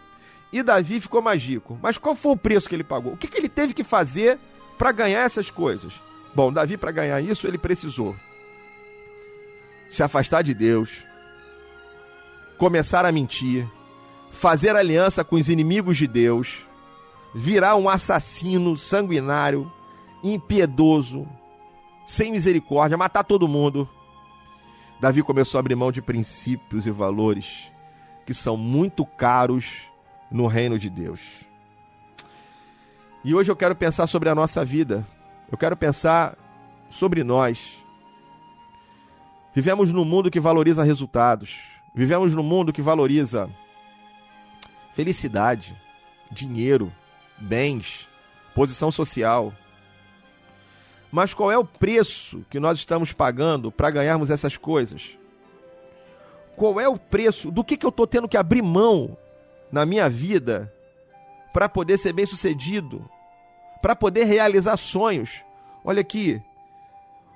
e 0.52 0.62
Davi 0.62 1.00
ficou 1.00 1.20
mais 1.20 1.42
rico. 1.42 1.78
Mas 1.82 1.98
qual 1.98 2.14
foi 2.14 2.32
o 2.32 2.36
preço 2.36 2.68
que 2.68 2.74
ele 2.74 2.84
pagou? 2.84 3.14
O 3.14 3.16
que, 3.16 3.28
que 3.28 3.36
ele 3.36 3.48
teve 3.48 3.74
que 3.74 3.84
fazer 3.84 4.38
para 4.78 4.92
ganhar 4.92 5.22
essas 5.22 5.50
coisas? 5.50 6.00
Bom, 6.34 6.52
Davi, 6.52 6.76
para 6.76 6.92
ganhar 6.92 7.20
isso, 7.20 7.46
ele 7.46 7.58
precisou 7.58 8.16
se 9.92 10.02
afastar 10.02 10.42
de 10.42 10.54
Deus, 10.54 11.02
começar 12.56 13.04
a 13.04 13.12
mentir, 13.12 13.68
fazer 14.30 14.74
aliança 14.74 15.22
com 15.22 15.36
os 15.36 15.50
inimigos 15.50 15.98
de 15.98 16.06
Deus, 16.06 16.64
virar 17.34 17.76
um 17.76 17.90
assassino 17.90 18.76
sanguinário, 18.78 19.70
impiedoso, 20.24 21.28
sem 22.06 22.32
misericórdia, 22.32 22.96
matar 22.96 23.22
todo 23.22 23.46
mundo. 23.46 23.86
Davi 24.98 25.22
começou 25.22 25.58
a 25.58 25.60
abrir 25.60 25.74
mão 25.74 25.92
de 25.92 26.00
princípios 26.00 26.86
e 26.86 26.90
valores 26.90 27.70
que 28.24 28.32
são 28.32 28.56
muito 28.56 29.04
caros 29.04 29.82
no 30.30 30.46
reino 30.46 30.78
de 30.78 30.88
Deus. 30.88 31.20
E 33.22 33.34
hoje 33.34 33.50
eu 33.50 33.56
quero 33.56 33.76
pensar 33.76 34.06
sobre 34.06 34.30
a 34.30 34.34
nossa 34.34 34.64
vida. 34.64 35.06
Eu 35.50 35.58
quero 35.58 35.76
pensar 35.76 36.36
sobre 36.88 37.22
nós. 37.22 37.81
Vivemos 39.54 39.92
num 39.92 40.04
mundo 40.04 40.30
que 40.30 40.40
valoriza 40.40 40.82
resultados. 40.82 41.58
Vivemos 41.94 42.34
num 42.34 42.42
mundo 42.42 42.72
que 42.72 42.80
valoriza 42.80 43.50
felicidade, 44.94 45.76
dinheiro, 46.30 46.90
bens, 47.38 48.08
posição 48.54 48.90
social. 48.90 49.52
Mas 51.10 51.34
qual 51.34 51.52
é 51.52 51.58
o 51.58 51.64
preço 51.64 52.44
que 52.48 52.58
nós 52.58 52.78
estamos 52.78 53.12
pagando 53.12 53.70
para 53.70 53.90
ganharmos 53.90 54.30
essas 54.30 54.56
coisas? 54.56 55.18
Qual 56.56 56.80
é 56.80 56.88
o 56.88 56.98
preço? 56.98 57.50
Do 57.50 57.62
que, 57.62 57.76
que 57.76 57.84
eu 57.84 57.90
estou 57.90 58.06
tendo 58.06 58.28
que 58.28 58.36
abrir 58.38 58.62
mão 58.62 59.16
na 59.70 59.84
minha 59.84 60.08
vida 60.08 60.72
para 61.52 61.68
poder 61.68 61.98
ser 61.98 62.14
bem 62.14 62.24
sucedido? 62.24 63.06
Para 63.82 63.94
poder 63.94 64.24
realizar 64.24 64.78
sonhos? 64.78 65.42
Olha 65.84 66.00
aqui, 66.00 66.40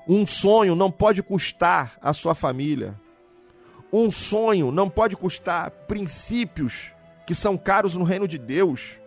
um 0.07 0.27
sonho 0.27 0.75
não 0.77 0.91
pode 0.91 1.23
custar 1.23 1.99
a 2.01 2.15
sua 2.15 2.35
família. 2.35 2.99
Um 3.93 4.13
sonho 4.13 4.71
não 4.71 4.89
pode 4.89 5.17
custar 5.17 5.71
princípios 5.71 6.93
que 7.27 7.35
são 7.35 7.57
caros 7.57 7.97
no 7.97 8.05
reino 8.05 8.29
de 8.29 8.39
Deus. 8.39 8.99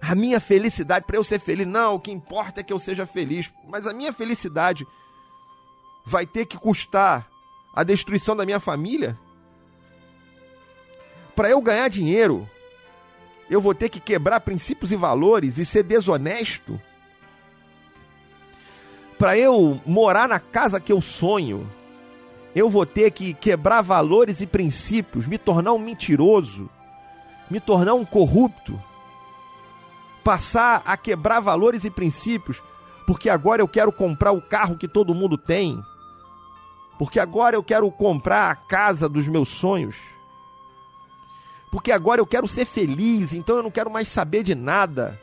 A 0.00 0.14
minha 0.14 0.40
felicidade, 0.40 1.06
para 1.06 1.16
eu 1.16 1.24
ser 1.24 1.38
feliz, 1.38 1.66
não, 1.66 1.94
o 1.94 2.00
que 2.00 2.10
importa 2.10 2.60
é 2.60 2.62
que 2.62 2.72
eu 2.72 2.78
seja 2.78 3.06
feliz. 3.06 3.52
Mas 3.66 3.86
a 3.86 3.92
minha 3.92 4.12
felicidade 4.12 4.86
vai 6.04 6.26
ter 6.26 6.44
que 6.44 6.58
custar 6.58 7.28
a 7.74 7.82
destruição 7.82 8.36
da 8.36 8.44
minha 8.44 8.60
família? 8.60 9.18
Para 11.34 11.50
eu 11.50 11.60
ganhar 11.60 11.88
dinheiro, 11.88 12.48
eu 13.50 13.60
vou 13.60 13.74
ter 13.74 13.88
que 13.88 14.00
quebrar 14.00 14.40
princípios 14.40 14.92
e 14.92 14.96
valores 14.96 15.58
e 15.58 15.64
ser 15.64 15.82
desonesto? 15.82 16.80
Para 19.24 19.38
eu 19.38 19.80
morar 19.86 20.28
na 20.28 20.38
casa 20.38 20.78
que 20.78 20.92
eu 20.92 21.00
sonho, 21.00 21.66
eu 22.54 22.68
vou 22.68 22.84
ter 22.84 23.10
que 23.10 23.32
quebrar 23.32 23.80
valores 23.80 24.42
e 24.42 24.46
princípios, 24.46 25.26
me 25.26 25.38
tornar 25.38 25.72
um 25.72 25.78
mentiroso, 25.78 26.68
me 27.50 27.58
tornar 27.58 27.94
um 27.94 28.04
corrupto, 28.04 28.78
passar 30.22 30.82
a 30.84 30.94
quebrar 30.98 31.40
valores 31.40 31.86
e 31.86 31.90
princípios, 31.90 32.62
porque 33.06 33.30
agora 33.30 33.62
eu 33.62 33.66
quero 33.66 33.90
comprar 33.90 34.30
o 34.30 34.42
carro 34.42 34.76
que 34.76 34.86
todo 34.86 35.14
mundo 35.14 35.38
tem, 35.38 35.82
porque 36.98 37.18
agora 37.18 37.56
eu 37.56 37.62
quero 37.62 37.90
comprar 37.90 38.50
a 38.50 38.54
casa 38.54 39.08
dos 39.08 39.26
meus 39.26 39.48
sonhos, 39.48 39.96
porque 41.70 41.90
agora 41.90 42.20
eu 42.20 42.26
quero 42.26 42.46
ser 42.46 42.66
feliz, 42.66 43.32
então 43.32 43.56
eu 43.56 43.62
não 43.62 43.70
quero 43.70 43.90
mais 43.90 44.10
saber 44.10 44.42
de 44.42 44.54
nada. 44.54 45.18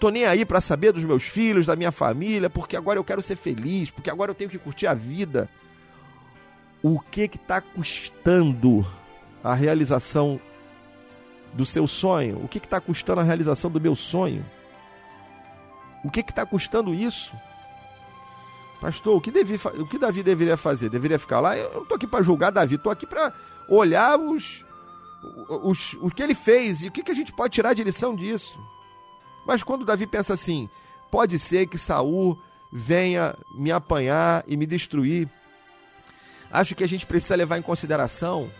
Tô 0.00 0.08
nem 0.08 0.24
aí 0.24 0.46
para 0.46 0.62
saber 0.62 0.92
dos 0.92 1.04
meus 1.04 1.24
filhos, 1.24 1.66
da 1.66 1.76
minha 1.76 1.92
família, 1.92 2.48
porque 2.48 2.74
agora 2.74 2.98
eu 2.98 3.04
quero 3.04 3.20
ser 3.20 3.36
feliz, 3.36 3.90
porque 3.90 4.08
agora 4.08 4.30
eu 4.30 4.34
tenho 4.34 4.48
que 4.48 4.58
curtir 4.58 4.86
a 4.86 4.94
vida. 4.94 5.46
O 6.82 6.98
que 6.98 7.28
que 7.28 7.36
tá 7.36 7.60
custando 7.60 8.86
a 9.44 9.52
realização 9.52 10.40
do 11.52 11.66
seu 11.66 11.86
sonho? 11.86 12.42
O 12.42 12.48
que 12.48 12.56
está 12.56 12.80
custando 12.80 13.20
a 13.20 13.24
realização 13.24 13.70
do 13.70 13.78
meu 13.78 13.94
sonho? 13.94 14.42
O 16.02 16.10
que 16.10 16.20
está 16.20 16.46
custando 16.46 16.94
isso? 16.94 17.36
Pastor, 18.80 19.18
o 19.18 19.20
que, 19.20 19.30
o 19.78 19.86
que 19.86 19.98
Davi 19.98 20.22
deveria 20.22 20.56
fazer? 20.56 20.88
Deveria 20.88 21.18
ficar 21.18 21.40
lá? 21.40 21.58
Eu 21.58 21.70
não 21.74 21.82
estou 21.82 21.96
aqui 21.96 22.06
para 22.06 22.22
julgar 22.22 22.50
Davi, 22.50 22.76
estou 22.76 22.90
aqui 22.90 23.06
para 23.06 23.34
olhar 23.68 24.18
os, 24.18 24.64
os, 25.62 25.92
o 26.00 26.08
que 26.08 26.22
ele 26.22 26.34
fez 26.34 26.80
e 26.80 26.88
o 26.88 26.90
que, 26.90 27.02
que 27.02 27.12
a 27.12 27.14
gente 27.14 27.34
pode 27.34 27.52
tirar 27.52 27.74
de 27.74 27.84
lição 27.84 28.16
disso. 28.16 28.58
Mas 29.46 29.62
quando 29.62 29.84
Davi 29.84 30.06
pensa 30.06 30.34
assim, 30.34 30.68
pode 31.10 31.38
ser 31.38 31.66
que 31.66 31.78
Saul 31.78 32.38
venha 32.72 33.34
me 33.54 33.72
apanhar 33.72 34.44
e 34.46 34.56
me 34.56 34.66
destruir. 34.66 35.28
Acho 36.52 36.74
que 36.74 36.84
a 36.84 36.88
gente 36.88 37.06
precisa 37.06 37.36
levar 37.36 37.58
em 37.58 37.62
consideração 37.62 38.50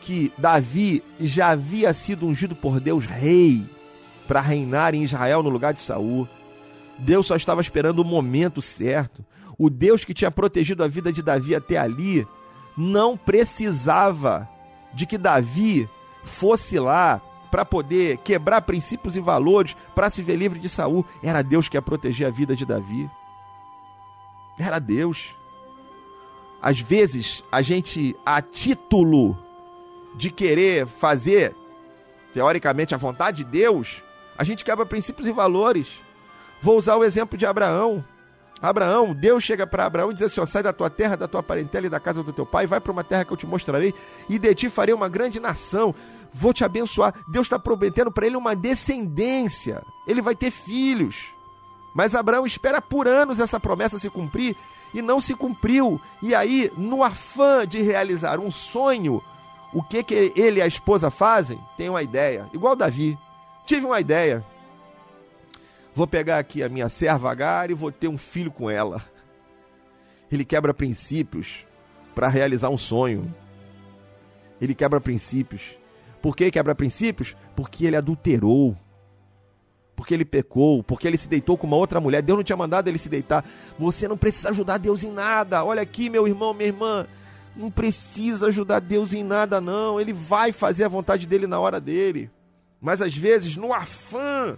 que 0.00 0.32
Davi 0.38 1.02
já 1.20 1.48
havia 1.50 1.92
sido 1.92 2.26
ungido 2.26 2.54
por 2.54 2.80
Deus 2.80 3.04
rei 3.04 3.64
para 4.26 4.40
reinar 4.40 4.94
em 4.94 5.04
Israel 5.04 5.42
no 5.42 5.48
lugar 5.48 5.74
de 5.74 5.80
Saul. 5.80 6.28
Deus 6.98 7.26
só 7.26 7.36
estava 7.36 7.60
esperando 7.60 8.00
o 8.00 8.04
momento 8.04 8.60
certo. 8.60 9.24
O 9.58 9.68
Deus 9.68 10.04
que 10.04 10.14
tinha 10.14 10.30
protegido 10.30 10.84
a 10.84 10.88
vida 10.88 11.12
de 11.12 11.22
Davi 11.22 11.54
até 11.54 11.76
ali 11.76 12.26
não 12.76 13.16
precisava 13.16 14.48
de 14.94 15.04
que 15.04 15.18
Davi 15.18 15.88
fosse 16.24 16.78
lá 16.78 17.20
para 17.50 17.64
poder 17.64 18.18
quebrar 18.18 18.62
princípios 18.62 19.16
e 19.16 19.20
valores 19.20 19.76
para 19.94 20.10
se 20.10 20.22
ver 20.22 20.36
livre 20.36 20.58
de 20.58 20.68
Saul. 20.68 21.04
Era 21.22 21.42
Deus 21.42 21.68
que 21.68 21.76
ia 21.76 21.82
proteger 21.82 22.26
a 22.26 22.30
vida 22.30 22.54
de 22.54 22.66
Davi. 22.66 23.10
Era 24.58 24.78
Deus. 24.78 25.34
Às 26.60 26.80
vezes 26.80 27.42
a 27.50 27.62
gente 27.62 28.16
a 28.26 28.42
título 28.42 29.38
de 30.16 30.30
querer 30.30 30.86
fazer, 30.86 31.54
teoricamente, 32.34 32.94
a 32.94 32.98
vontade 32.98 33.44
de 33.44 33.50
Deus, 33.50 34.02
a 34.36 34.42
gente 34.42 34.64
quebra 34.64 34.84
princípios 34.84 35.28
e 35.28 35.32
valores. 35.32 36.02
Vou 36.60 36.76
usar 36.76 36.96
o 36.96 37.04
exemplo 37.04 37.38
de 37.38 37.46
Abraão. 37.46 38.04
Abraão, 38.60 39.14
Deus 39.14 39.44
chega 39.44 39.66
para 39.66 39.86
Abraão 39.86 40.10
e 40.10 40.14
diz 40.14 40.24
assim: 40.24 40.40
ó, 40.40 40.46
sai 40.46 40.62
da 40.62 40.72
tua 40.72 40.90
terra, 40.90 41.16
da 41.16 41.28
tua 41.28 41.42
parentela 41.42 41.86
e 41.86 41.90
da 41.90 42.00
casa 42.00 42.22
do 42.22 42.32
teu 42.32 42.44
pai, 42.44 42.66
vai 42.66 42.80
para 42.80 42.90
uma 42.90 43.04
terra 43.04 43.24
que 43.24 43.32
eu 43.32 43.36
te 43.36 43.46
mostrarei, 43.46 43.94
e 44.28 44.38
de 44.38 44.54
ti 44.54 44.68
farei 44.68 44.94
uma 44.94 45.08
grande 45.08 45.38
nação, 45.38 45.94
vou 46.32 46.52
te 46.52 46.64
abençoar. 46.64 47.14
Deus 47.28 47.46
está 47.46 47.58
prometendo 47.58 48.10
para 48.10 48.26
ele 48.26 48.36
uma 48.36 48.54
descendência, 48.54 49.82
ele 50.06 50.22
vai 50.22 50.34
ter 50.34 50.50
filhos. 50.50 51.32
Mas 51.94 52.14
Abraão 52.14 52.46
espera 52.46 52.80
por 52.80 53.08
anos 53.08 53.40
essa 53.40 53.58
promessa 53.58 53.98
se 53.98 54.08
cumprir 54.08 54.56
e 54.94 55.02
não 55.02 55.20
se 55.20 55.34
cumpriu. 55.34 56.00
E 56.22 56.34
aí, 56.34 56.70
no 56.76 57.02
afã 57.02 57.66
de 57.66 57.80
realizar 57.82 58.38
um 58.38 58.50
sonho, 58.50 59.22
o 59.72 59.82
que, 59.82 60.02
que 60.02 60.32
ele 60.36 60.60
e 60.60 60.62
a 60.62 60.66
esposa 60.66 61.10
fazem? 61.10 61.58
Tem 61.76 61.88
uma 61.88 62.02
ideia. 62.02 62.46
Igual 62.52 62.76
Davi. 62.76 63.18
Tive 63.66 63.84
uma 63.84 64.00
ideia. 64.00 64.44
Vou 65.94 66.06
pegar 66.06 66.38
aqui 66.38 66.62
a 66.62 66.68
minha 66.68 66.88
serva 66.88 67.30
Agar 67.30 67.70
e 67.70 67.74
vou 67.74 67.90
ter 67.90 68.08
um 68.08 68.16
filho 68.16 68.50
com 68.50 68.70
ela. 68.70 69.04
Ele 70.30 70.44
quebra 70.44 70.72
princípios 70.72 71.66
para 72.14 72.28
realizar 72.28 72.70
um 72.70 72.78
sonho. 72.78 73.34
Ele 74.60 74.74
quebra 74.74 75.00
princípios. 75.00 75.76
Por 76.20 76.36
que 76.36 76.50
quebra 76.50 76.74
princípios? 76.74 77.36
Porque 77.54 77.86
ele 77.86 77.96
adulterou. 77.96 78.76
Porque 79.94 80.14
ele 80.14 80.24
pecou, 80.24 80.82
porque 80.82 81.08
ele 81.08 81.16
se 81.16 81.28
deitou 81.28 81.58
com 81.58 81.66
uma 81.66 81.76
outra 81.76 82.00
mulher. 82.00 82.22
Deus 82.22 82.36
não 82.36 82.44
tinha 82.44 82.56
mandado 82.56 82.88
ele 82.88 82.98
se 82.98 83.08
deitar. 83.08 83.44
Você 83.78 84.06
não 84.06 84.16
precisa 84.16 84.50
ajudar 84.50 84.78
Deus 84.78 85.02
em 85.02 85.10
nada. 85.10 85.64
Olha 85.64 85.82
aqui, 85.82 86.08
meu 86.08 86.28
irmão, 86.28 86.54
minha 86.54 86.68
irmã 86.68 87.06
não 87.56 87.70
precisa 87.70 88.46
ajudar 88.46 88.78
Deus 88.78 89.12
em 89.12 89.24
nada, 89.24 89.60
não. 89.60 90.00
Ele 90.00 90.12
vai 90.12 90.52
fazer 90.52 90.84
a 90.84 90.88
vontade 90.88 91.26
dele 91.26 91.48
na 91.48 91.58
hora 91.58 91.80
dele. 91.80 92.30
Mas 92.80 93.02
às 93.02 93.16
vezes, 93.16 93.56
no 93.56 93.74
afã, 93.74 94.56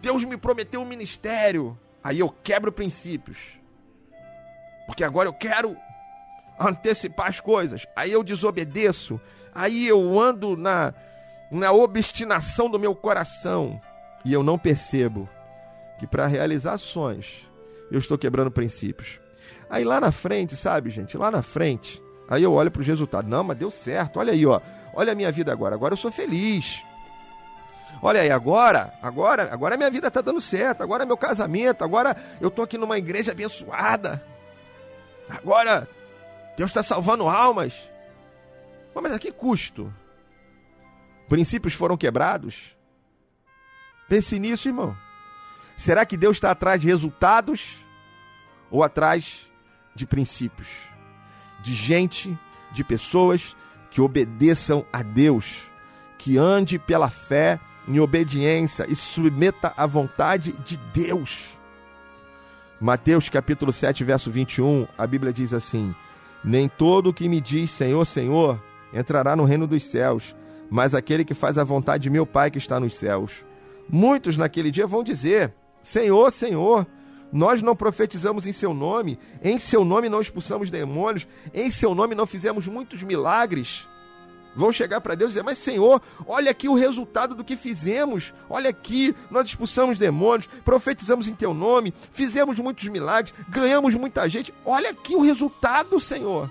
Deus 0.00 0.24
me 0.24 0.38
prometeu 0.38 0.80
um 0.80 0.86
ministério. 0.86 1.78
Aí 2.02 2.20
eu 2.20 2.30
quebro 2.30 2.72
princípios. 2.72 3.36
Porque 4.86 5.04
agora 5.04 5.28
eu 5.28 5.34
quero 5.34 5.76
antecipar 6.58 7.26
as 7.26 7.40
coisas. 7.40 7.86
Aí 7.94 8.10
eu 8.10 8.24
desobedeço. 8.24 9.20
Aí 9.54 9.86
eu 9.86 10.20
ando 10.20 10.56
na, 10.56 10.94
na 11.50 11.72
obstinação 11.72 12.70
do 12.70 12.78
meu 12.78 12.94
coração. 12.94 13.80
E 14.24 14.32
eu 14.32 14.42
não 14.42 14.58
percebo 14.58 15.28
que 15.98 16.06
para 16.06 16.26
realizar 16.26 16.74
ações 16.74 17.46
eu 17.90 17.98
estou 17.98 18.18
quebrando 18.18 18.50
princípios. 18.50 19.20
Aí 19.70 19.84
lá 19.84 20.00
na 20.00 20.12
frente, 20.12 20.56
sabe, 20.56 20.90
gente? 20.90 21.16
Lá 21.16 21.30
na 21.30 21.42
frente, 21.42 22.00
Aí 22.28 22.42
eu 22.42 22.52
olho 22.52 22.70
para 22.70 22.82
os 22.82 22.86
resultados. 22.86 23.30
Não, 23.30 23.42
mas 23.42 23.56
deu 23.56 23.70
certo. 23.70 24.20
Olha 24.20 24.32
aí, 24.32 24.44
ó. 24.44 24.60
Olha 24.92 25.12
a 25.12 25.14
minha 25.14 25.32
vida 25.32 25.50
agora. 25.50 25.74
Agora 25.74 25.94
eu 25.94 25.98
sou 25.98 26.12
feliz. 26.12 26.82
Olha 28.02 28.20
aí, 28.20 28.30
agora, 28.30 28.92
agora, 29.02 29.48
agora 29.50 29.76
minha 29.76 29.90
vida 29.90 30.08
está 30.08 30.20
dando 30.20 30.40
certo. 30.40 30.82
Agora 30.82 31.04
é 31.04 31.06
meu 31.06 31.16
casamento. 31.16 31.82
Agora 31.82 32.14
eu 32.40 32.48
estou 32.48 32.64
aqui 32.64 32.76
numa 32.76 32.98
igreja 32.98 33.32
abençoada. 33.32 34.22
Agora 35.28 35.88
Deus 36.56 36.70
está 36.70 36.82
salvando 36.82 37.26
almas. 37.26 37.88
Mas 39.02 39.12
a 39.12 39.18
que 39.18 39.32
custo? 39.32 39.92
Princípios 41.28 41.74
foram 41.74 41.96
quebrados? 41.96 42.76
Pense 44.08 44.38
nisso, 44.38 44.68
irmão. 44.68 44.96
Será 45.76 46.04
que 46.06 46.16
Deus 46.16 46.36
está 46.36 46.50
atrás 46.50 46.80
de 46.80 46.88
resultados 46.88 47.84
ou 48.70 48.82
atrás 48.82 49.46
de 49.94 50.06
princípios? 50.06 50.88
de 51.60 51.74
gente, 51.74 52.38
de 52.72 52.84
pessoas 52.84 53.56
que 53.90 54.00
obedeçam 54.00 54.84
a 54.92 55.02
Deus, 55.02 55.62
que 56.18 56.38
ande 56.38 56.78
pela 56.78 57.10
fé 57.10 57.58
em 57.86 57.98
obediência 58.00 58.86
e 58.88 58.94
submeta 58.94 59.72
à 59.76 59.86
vontade 59.86 60.52
de 60.64 60.76
Deus. 60.92 61.58
Mateus 62.80 63.28
capítulo 63.28 63.72
7, 63.72 64.04
verso 64.04 64.30
21, 64.30 64.86
a 64.96 65.06
Bíblia 65.06 65.32
diz 65.32 65.52
assim: 65.52 65.94
Nem 66.44 66.68
todo 66.68 67.10
o 67.10 67.14
que 67.14 67.28
me 67.28 67.40
diz 67.40 67.70
Senhor, 67.70 68.04
Senhor 68.04 68.62
entrará 68.92 69.36
no 69.36 69.44
reino 69.44 69.66
dos 69.66 69.84
céus, 69.84 70.34
mas 70.70 70.94
aquele 70.94 71.24
que 71.24 71.34
faz 71.34 71.58
a 71.58 71.64
vontade 71.64 72.04
de 72.04 72.10
meu 72.10 72.26
Pai 72.26 72.50
que 72.50 72.58
está 72.58 72.78
nos 72.78 72.96
céus. 72.96 73.44
Muitos 73.88 74.36
naquele 74.36 74.70
dia 74.70 74.86
vão 74.86 75.02
dizer: 75.02 75.52
Senhor, 75.82 76.30
Senhor, 76.30 76.86
nós 77.32 77.62
não 77.62 77.76
profetizamos 77.76 78.46
em 78.46 78.52
seu 78.52 78.72
nome, 78.72 79.18
em 79.42 79.58
seu 79.58 79.84
nome 79.84 80.08
não 80.08 80.20
expulsamos 80.20 80.70
demônios, 80.70 81.26
em 81.54 81.70
seu 81.70 81.94
nome 81.94 82.14
não 82.14 82.26
fizemos 82.26 82.66
muitos 82.66 83.02
milagres. 83.02 83.86
Vão 84.56 84.72
chegar 84.72 85.00
para 85.00 85.14
Deus 85.14 85.30
e 85.30 85.32
dizer: 85.32 85.44
Mas 85.44 85.58
Senhor, 85.58 86.02
olha 86.26 86.50
aqui 86.50 86.68
o 86.68 86.74
resultado 86.74 87.34
do 87.34 87.44
que 87.44 87.56
fizemos. 87.56 88.34
Olha 88.48 88.70
aqui, 88.70 89.14
nós 89.30 89.46
expulsamos 89.46 89.98
demônios, 89.98 90.48
profetizamos 90.64 91.28
em 91.28 91.34
teu 91.34 91.54
nome, 91.54 91.94
fizemos 92.12 92.58
muitos 92.58 92.88
milagres, 92.88 93.34
ganhamos 93.48 93.94
muita 93.94 94.28
gente. 94.28 94.52
Olha 94.64 94.90
aqui 94.90 95.14
o 95.14 95.20
resultado, 95.20 96.00
Senhor. 96.00 96.50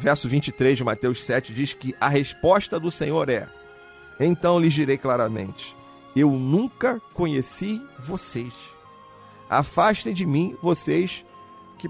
Verso 0.00 0.26
23 0.30 0.78
de 0.78 0.82
Mateus 0.82 1.22
7 1.24 1.52
diz 1.52 1.74
que 1.74 1.94
a 2.00 2.08
resposta 2.08 2.80
do 2.80 2.90
Senhor 2.90 3.28
é: 3.28 3.46
Então 4.18 4.58
lhes 4.58 4.72
direi 4.72 4.96
claramente: 4.96 5.76
Eu 6.16 6.30
nunca 6.30 6.98
conheci 7.12 7.82
vocês. 7.98 8.54
Afastem 9.50 10.14
de 10.14 10.24
mim 10.24 10.56
vocês 10.62 11.22
que, 11.78 11.86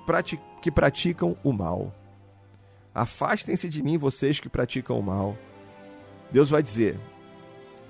que 0.61 0.73
praticam 0.73 1.37
o 1.45 1.53
mal. 1.53 1.95
Afastem-se 2.93 3.69
de 3.69 3.81
mim, 3.81 3.97
vocês 3.97 4.41
que 4.41 4.49
praticam 4.49 4.99
o 4.99 5.03
mal. 5.03 5.39
Deus 6.33 6.51
vai 6.51 6.65
dizer: 6.65 6.99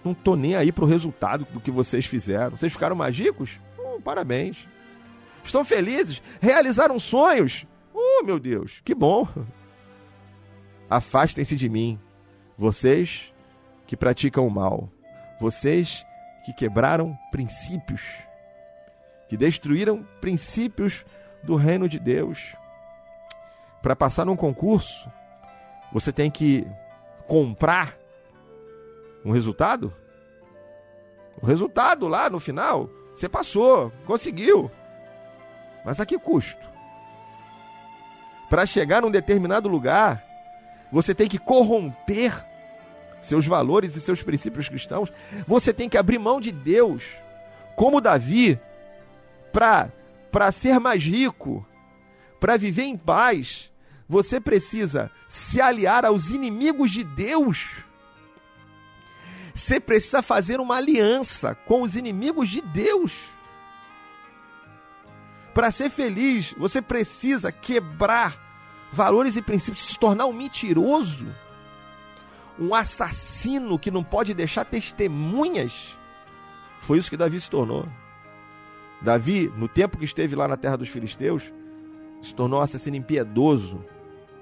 Não 0.04 0.12
estou 0.12 0.36
nem 0.36 0.54
aí 0.54 0.70
para 0.70 0.84
o 0.84 0.88
resultado 0.88 1.46
do 1.50 1.60
que 1.60 1.70
vocês 1.70 2.04
fizeram. 2.04 2.58
Vocês 2.58 2.70
ficaram 2.70 2.94
magicos? 2.94 3.58
Hum, 3.78 4.02
parabéns. 4.02 4.68
Estão 5.42 5.64
felizes? 5.64 6.20
Realizaram 6.42 7.00
sonhos? 7.00 7.64
Oh, 7.94 8.22
meu 8.22 8.38
Deus, 8.38 8.82
que 8.84 8.94
bom. 8.94 9.26
Afastem-se 10.90 11.54
de 11.54 11.68
mim, 11.68 12.00
vocês 12.58 13.32
que 13.86 13.96
praticam 13.96 14.46
o 14.46 14.50
mal. 14.50 14.88
Vocês 15.40 16.04
que 16.44 16.52
quebraram 16.52 17.16
princípios, 17.30 18.02
que 19.28 19.36
destruíram 19.36 20.06
princípios 20.20 21.04
do 21.42 21.54
reino 21.54 21.88
de 21.88 21.98
Deus 21.98 22.54
para 23.80 23.96
passar 23.96 24.24
num 24.26 24.36
concurso, 24.36 25.10
você 25.92 26.12
tem 26.12 26.30
que 26.30 26.66
comprar 27.26 27.96
um 29.24 29.32
resultado? 29.32 29.94
O 31.40 31.46
resultado 31.46 32.06
lá 32.08 32.28
no 32.28 32.38
final, 32.38 32.90
você 33.14 33.28
passou, 33.28 33.92
conseguiu. 34.06 34.70
Mas 35.84 35.98
a 36.00 36.04
que 36.04 36.18
custo? 36.18 36.68
Para 38.48 38.66
chegar 38.66 39.00
num 39.00 39.10
determinado 39.10 39.68
lugar, 39.68 40.29
você 40.92 41.14
tem 41.14 41.28
que 41.28 41.38
corromper 41.38 42.46
seus 43.20 43.46
valores 43.46 43.96
e 43.96 44.00
seus 44.00 44.22
princípios 44.22 44.68
cristãos. 44.68 45.12
Você 45.46 45.72
tem 45.72 45.88
que 45.88 45.98
abrir 45.98 46.18
mão 46.18 46.40
de 46.40 46.50
Deus, 46.50 47.04
como 47.76 48.00
Davi, 48.00 48.58
para 49.52 50.52
ser 50.52 50.78
mais 50.78 51.02
rico, 51.04 51.66
para 52.38 52.56
viver 52.56 52.84
em 52.84 52.96
paz 52.96 53.70
você 54.10 54.40
precisa 54.40 55.08
se 55.28 55.60
aliar 55.60 56.04
aos 56.04 56.30
inimigos 56.30 56.90
de 56.90 57.04
Deus. 57.04 57.68
Você 59.54 59.78
precisa 59.78 60.20
fazer 60.20 60.58
uma 60.58 60.78
aliança 60.78 61.54
com 61.54 61.82
os 61.82 61.94
inimigos 61.94 62.48
de 62.48 62.60
Deus. 62.60 63.16
Para 65.54 65.70
ser 65.70 65.90
feliz, 65.90 66.52
você 66.58 66.82
precisa 66.82 67.52
quebrar 67.52 68.36
valores 68.92 69.36
e 69.36 69.42
princípios, 69.42 69.84
se 69.84 69.98
tornar 69.98 70.26
um 70.26 70.32
mentiroso, 70.32 71.26
um 72.58 72.74
assassino 72.74 73.78
que 73.78 73.90
não 73.90 74.02
pode 74.02 74.34
deixar 74.34 74.64
testemunhas. 74.64 75.96
Foi 76.80 76.98
isso 76.98 77.10
que 77.10 77.16
Davi 77.16 77.40
se 77.40 77.50
tornou. 77.50 77.86
Davi, 79.00 79.50
no 79.56 79.66
tempo 79.66 79.96
que 79.96 80.04
esteve 80.04 80.34
lá 80.36 80.46
na 80.46 80.56
terra 80.56 80.76
dos 80.76 80.88
filisteus, 80.88 81.50
se 82.20 82.34
tornou 82.34 82.60
um 82.60 82.62
assassino 82.62 82.96
impiedoso, 82.96 83.82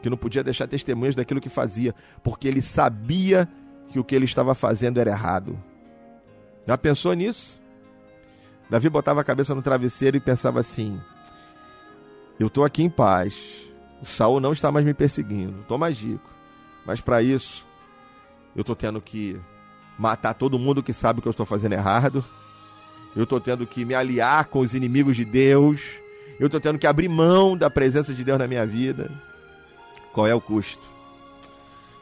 que 0.02 0.10
não 0.10 0.16
podia 0.16 0.42
deixar 0.42 0.66
testemunhas 0.66 1.14
daquilo 1.14 1.40
que 1.40 1.48
fazia, 1.48 1.94
porque 2.22 2.48
ele 2.48 2.62
sabia 2.62 3.48
que 3.88 3.98
o 3.98 4.04
que 4.04 4.14
ele 4.14 4.24
estava 4.24 4.54
fazendo 4.54 4.98
era 4.98 5.10
errado. 5.10 5.58
Já 6.66 6.76
pensou 6.76 7.14
nisso? 7.14 7.58
Davi 8.68 8.90
botava 8.90 9.20
a 9.20 9.24
cabeça 9.24 9.54
no 9.54 9.62
travesseiro 9.62 10.16
e 10.16 10.20
pensava 10.20 10.60
assim: 10.60 11.00
Eu 12.38 12.48
estou 12.48 12.64
aqui 12.64 12.82
em 12.82 12.90
paz. 12.90 13.67
Saul 14.02 14.40
não 14.40 14.52
está 14.52 14.70
mais 14.70 14.84
me 14.84 14.94
perseguindo. 14.94 15.60
Estou 15.60 15.78
mais 15.78 15.98
rico. 15.98 16.30
Mas 16.86 17.00
para 17.00 17.22
isso, 17.22 17.66
eu 18.54 18.62
estou 18.62 18.76
tendo 18.76 19.00
que 19.00 19.38
matar 19.98 20.34
todo 20.34 20.58
mundo 20.58 20.82
que 20.82 20.92
sabe 20.92 21.20
que 21.20 21.28
eu 21.28 21.32
estou 21.32 21.44
fazendo 21.44 21.72
errado. 21.72 22.24
Eu 23.14 23.24
estou 23.24 23.40
tendo 23.40 23.66
que 23.66 23.84
me 23.84 23.94
aliar 23.94 24.46
com 24.46 24.60
os 24.60 24.74
inimigos 24.74 25.16
de 25.16 25.24
Deus. 25.24 25.82
Eu 26.38 26.46
estou 26.46 26.60
tendo 26.60 26.78
que 26.78 26.86
abrir 26.86 27.08
mão 27.08 27.56
da 27.56 27.68
presença 27.68 28.14
de 28.14 28.24
Deus 28.24 28.38
na 28.38 28.46
minha 28.46 28.64
vida. 28.64 29.10
Qual 30.12 30.26
é 30.26 30.34
o 30.34 30.40
custo? 30.40 30.86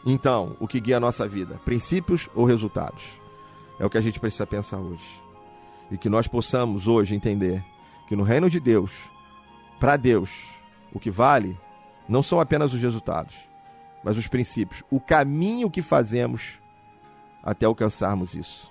Então, 0.04 0.56
o 0.60 0.68
que 0.68 0.78
guia 0.78 0.98
a 0.98 1.00
nossa 1.00 1.26
vida? 1.26 1.60
Princípios 1.64 2.28
ou 2.34 2.44
resultados? 2.44 3.02
É 3.78 3.84
o 3.84 3.90
que 3.90 3.98
a 3.98 4.00
gente 4.00 4.20
precisa 4.20 4.46
pensar 4.46 4.78
hoje. 4.78 5.20
E 5.90 5.98
que 5.98 6.08
nós 6.08 6.26
possamos 6.28 6.86
hoje 6.86 7.14
entender 7.14 7.62
que 8.08 8.14
no 8.14 8.22
reino 8.22 8.48
de 8.48 8.60
Deus, 8.60 8.92
para 9.80 9.96
Deus, 9.96 10.30
o 10.92 11.00
que 11.00 11.10
vale 11.10 11.58
não 12.08 12.22
são 12.22 12.40
apenas 12.40 12.72
os 12.72 12.80
resultados, 12.80 13.34
mas 14.02 14.16
os 14.16 14.28
princípios, 14.28 14.82
o 14.90 15.00
caminho 15.00 15.70
que 15.70 15.82
fazemos 15.82 16.58
até 17.42 17.66
alcançarmos 17.66 18.34
isso. 18.34 18.70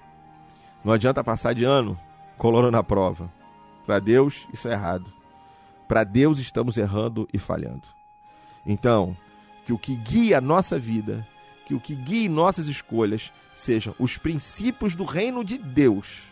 Não 0.84 0.94
adianta 0.94 1.24
passar 1.24 1.54
de 1.54 1.64
ano 1.64 2.00
colando 2.38 2.70
na 2.70 2.84
prova. 2.84 3.32
Para 3.86 4.00
Deus, 4.00 4.48
isso 4.54 4.68
é 4.68 4.72
errado. 4.72 5.12
Para 5.88 6.04
Deus, 6.04 6.40
estamos 6.40 6.78
errando 6.78 7.28
e 7.34 7.40
falhando. 7.40 7.88
Então, 8.66 9.16
que 9.66 9.74
o 9.74 9.78
que 9.78 9.96
guia 9.96 10.38
a 10.38 10.42
nossa 10.42 10.78
vida, 10.78 11.26
que 11.66 11.74
o 11.74 11.80
que 11.80 11.96
guie 11.96 12.30
nossas 12.30 12.68
escolhas 12.68 13.32
sejam 13.54 13.96
os 13.98 14.18
princípios 14.18 14.96
do 14.96 15.04
reino 15.04 15.44
de 15.44 15.58
Deus 15.58 16.24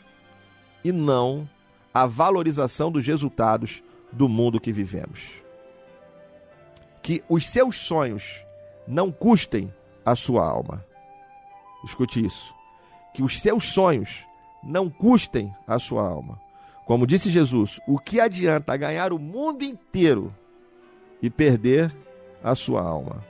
e 0.83 0.91
não 0.91 1.47
a 1.93 2.05
valorização 2.05 2.91
dos 2.91 3.05
resultados 3.05 3.81
do 4.11 4.27
mundo 4.27 4.59
que 4.59 4.73
vivemos. 4.73 5.42
Que 7.03 7.23
os 7.29 7.47
seus 7.47 7.77
sonhos 7.77 8.43
não 8.87 9.11
custem 9.11 9.71
a 10.05 10.15
sua 10.15 10.47
alma. 10.47 10.83
Escute 11.83 12.25
isso. 12.25 12.53
Que 13.13 13.21
os 13.21 13.39
seus 13.39 13.65
sonhos 13.65 14.25
não 14.63 14.89
custem 14.89 15.53
a 15.67 15.77
sua 15.77 16.07
alma. 16.07 16.39
Como 16.85 17.05
disse 17.05 17.29
Jesus, 17.29 17.79
o 17.87 17.99
que 17.99 18.19
adianta 18.19 18.75
ganhar 18.75 19.13
o 19.13 19.19
mundo 19.19 19.63
inteiro 19.63 20.33
e 21.21 21.29
perder 21.29 21.93
a 22.43 22.55
sua 22.55 22.81
alma. 22.81 23.23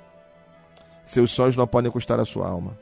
Seus 1.03 1.31
sonhos 1.31 1.55
não 1.55 1.67
podem 1.67 1.91
custar 1.91 2.19
a 2.19 2.25
sua 2.25 2.47
alma. 2.47 2.77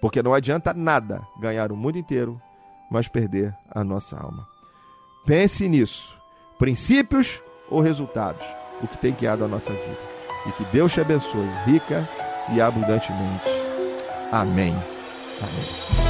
Porque 0.00 0.22
não 0.22 0.32
adianta 0.32 0.72
nada 0.72 1.20
ganhar 1.40 1.70
o 1.70 1.76
mundo 1.76 1.98
inteiro, 1.98 2.40
mas 2.90 3.08
perder 3.08 3.54
a 3.70 3.84
nossa 3.84 4.16
alma. 4.16 4.48
Pense 5.26 5.68
nisso. 5.68 6.16
Princípios 6.58 7.42
ou 7.68 7.80
resultados? 7.80 8.44
O 8.82 8.86
que 8.86 8.96
tem 8.98 9.12
guiado 9.12 9.44
a 9.44 9.48
nossa 9.48 9.72
vida. 9.72 9.98
E 10.46 10.52
que 10.52 10.64
Deus 10.66 10.92
te 10.92 11.00
abençoe 11.00 11.48
rica 11.66 12.08
e 12.52 12.60
abundantemente. 12.60 13.44
Amém. 14.30 14.76
Amém. 15.40 16.08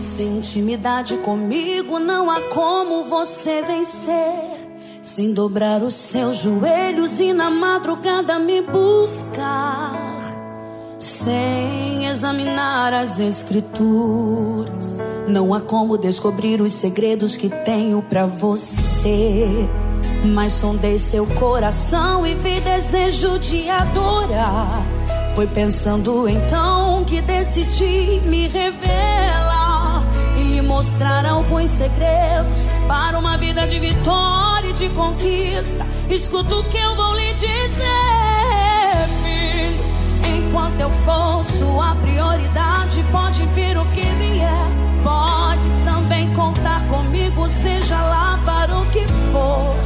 Sem 0.00 0.38
intimidade 0.38 1.16
comigo 1.18 1.98
não 1.98 2.30
há 2.30 2.40
como 2.48 3.04
você 3.04 3.62
vencer. 3.62 4.70
Sem 5.02 5.32
dobrar 5.32 5.82
os 5.82 5.94
seus 5.94 6.38
joelhos 6.38 7.20
e 7.20 7.32
na 7.32 7.50
madrugada 7.50 8.38
me 8.38 8.60
buscar. 8.60 10.15
Sem 10.98 12.06
examinar 12.06 12.94
as 12.94 13.20
escrituras, 13.20 14.98
não 15.28 15.52
há 15.52 15.60
como 15.60 15.98
descobrir 15.98 16.62
os 16.62 16.72
segredos 16.72 17.36
que 17.36 17.50
tenho 17.50 18.00
para 18.00 18.26
você. 18.26 19.46
Mas 20.24 20.52
sondei 20.52 20.98
seu 20.98 21.26
coração 21.26 22.26
e 22.26 22.34
vi 22.34 22.60
desejo 22.60 23.38
de 23.38 23.68
adorar. 23.68 24.86
Foi 25.34 25.46
pensando 25.46 26.26
então 26.26 27.04
que 27.04 27.20
decidi 27.20 28.22
me 28.24 28.48
revelar 28.48 30.02
e 30.38 30.44
lhe 30.44 30.62
mostrar 30.62 31.26
alguns 31.26 31.72
segredos 31.72 32.58
para 32.88 33.18
uma 33.18 33.36
vida 33.36 33.66
de 33.66 33.78
vitória 33.78 34.70
e 34.70 34.72
de 34.72 34.88
conquista. 34.90 35.86
Escuta 36.08 36.56
o 36.56 36.64
que 36.64 36.78
eu 36.78 36.96
vou 36.96 37.14
lhe 37.14 37.34
dizer. 37.34 38.35
Enquanto 40.56 40.80
eu 40.80 40.90
for 41.04 41.44
sua 41.58 41.94
prioridade, 41.96 43.04
pode 43.12 43.44
vir 43.48 43.76
o 43.76 43.84
que 43.88 44.00
vier. 44.00 44.66
Pode 45.04 45.68
também 45.84 46.32
contar 46.32 46.80
comigo, 46.88 47.46
seja 47.46 48.00
lá 48.00 48.40
para 48.42 48.74
o 48.74 48.86
que 48.86 49.06
for. 49.30 49.76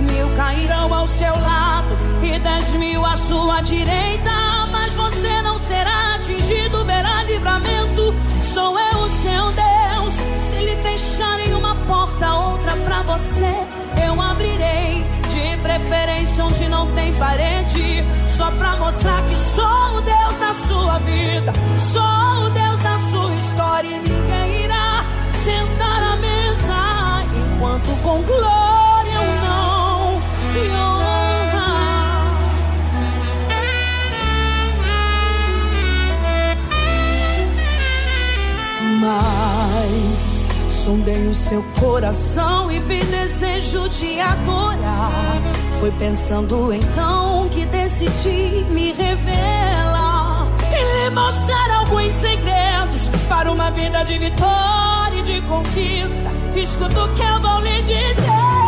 Mil 0.00 0.30
cairão 0.36 0.94
ao 0.94 1.08
seu 1.08 1.34
lado 1.34 1.96
e 2.22 2.38
dez 2.38 2.72
mil 2.74 3.04
à 3.04 3.16
sua 3.16 3.60
direita. 3.60 4.30
Mas 4.70 4.92
você 4.92 5.42
não 5.42 5.58
será 5.58 6.14
atingido, 6.14 6.84
verá 6.84 7.24
livramento. 7.24 8.14
Sou 8.54 8.78
eu 8.78 8.98
o 8.98 9.10
seu 9.10 9.50
Deus. 9.50 10.14
Se 10.48 10.64
lhe 10.64 10.76
fecharem 10.76 11.54
uma 11.54 11.74
porta, 11.88 12.34
outra 12.34 12.76
para 12.84 13.02
você, 13.02 13.66
eu 14.06 14.22
abrirei. 14.22 15.04
De 15.32 15.56
preferência 15.60 16.44
onde 16.44 16.68
não 16.68 16.86
tem 16.92 17.12
parede 17.14 18.04
só 18.40 18.50
pra 18.52 18.74
mostrar 18.76 19.22
que 19.28 19.36
sou 19.54 19.98
o 19.98 20.00
Deus 20.00 20.38
da 20.38 20.54
sua 20.66 20.98
vida. 21.00 21.52
Sou 21.92 22.46
o 22.46 22.50
Deus 22.50 22.78
da 22.78 22.98
sua 23.10 23.34
história 23.34 23.88
e 23.88 23.98
ninguém 23.98 24.64
irá 24.64 25.04
sentar 25.44 26.02
à 26.02 26.16
mesa 26.16 27.22
enquanto 27.36 28.02
glória 28.22 28.59
sondei 40.90 41.28
o 41.28 41.34
seu 41.34 41.62
coração 41.78 42.68
e 42.68 42.80
vi 42.80 43.00
desejo 43.04 43.88
de 43.90 44.18
adorar. 44.18 45.40
Foi 45.78 45.92
pensando 45.92 46.72
então 46.74 47.48
que 47.50 47.64
decidi 47.66 48.64
me 48.70 48.92
revelar 48.92 50.48
e 50.68 51.04
lhe 51.04 51.10
mostrar 51.10 51.70
alguns 51.78 52.12
segredos 52.16 53.08
para 53.28 53.52
uma 53.52 53.70
vida 53.70 54.02
de 54.02 54.18
vitória 54.18 55.16
e 55.16 55.22
de 55.22 55.40
conquista. 55.42 56.30
Escuta 56.56 57.04
o 57.04 57.14
que 57.14 57.22
eu 57.22 57.40
vou 57.40 57.60
lhe 57.60 57.82
dizer. 57.82 58.59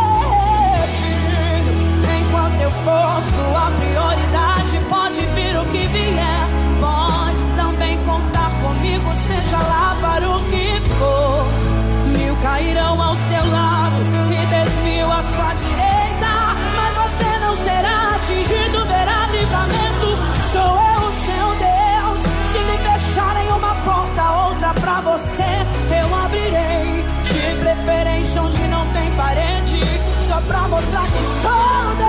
Mostrar 30.73 31.05
que 31.05 31.19
sou 31.43 32.02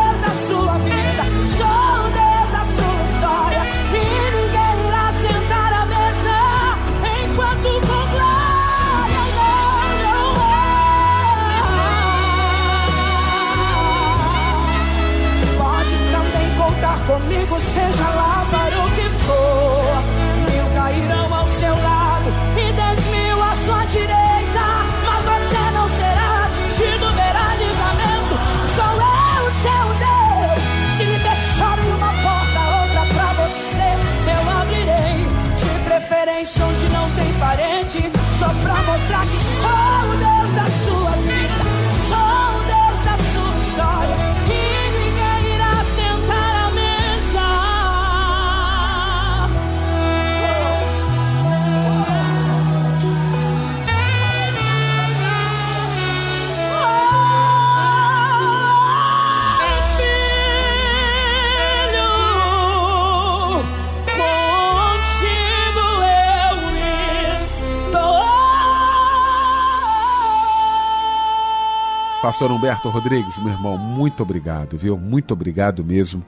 Pastor 72.34 72.50
Humberto 72.50 72.88
Rodrigues, 72.88 73.38
meu 73.38 73.52
irmão, 73.52 73.78
muito 73.78 74.20
obrigado, 74.20 74.76
viu? 74.76 74.98
Muito 74.98 75.32
obrigado 75.32 75.84
mesmo. 75.84 76.20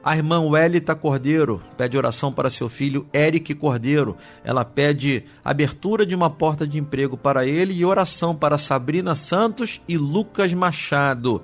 A 0.02 0.16
irmã 0.16 0.40
Welita 0.40 0.94
Cordeiro 0.94 1.62
pede 1.76 1.98
oração 1.98 2.32
para 2.32 2.48
seu 2.48 2.66
filho 2.66 3.06
Eric 3.12 3.54
Cordeiro. 3.56 4.16
Ela 4.42 4.64
pede 4.64 5.24
abertura 5.44 6.06
de 6.06 6.14
uma 6.14 6.30
porta 6.30 6.66
de 6.66 6.78
emprego 6.78 7.14
para 7.14 7.44
ele 7.44 7.74
e 7.74 7.84
oração 7.84 8.34
para 8.34 8.56
Sabrina 8.56 9.14
Santos 9.14 9.82
e 9.86 9.98
Lucas 9.98 10.54
Machado. 10.54 11.42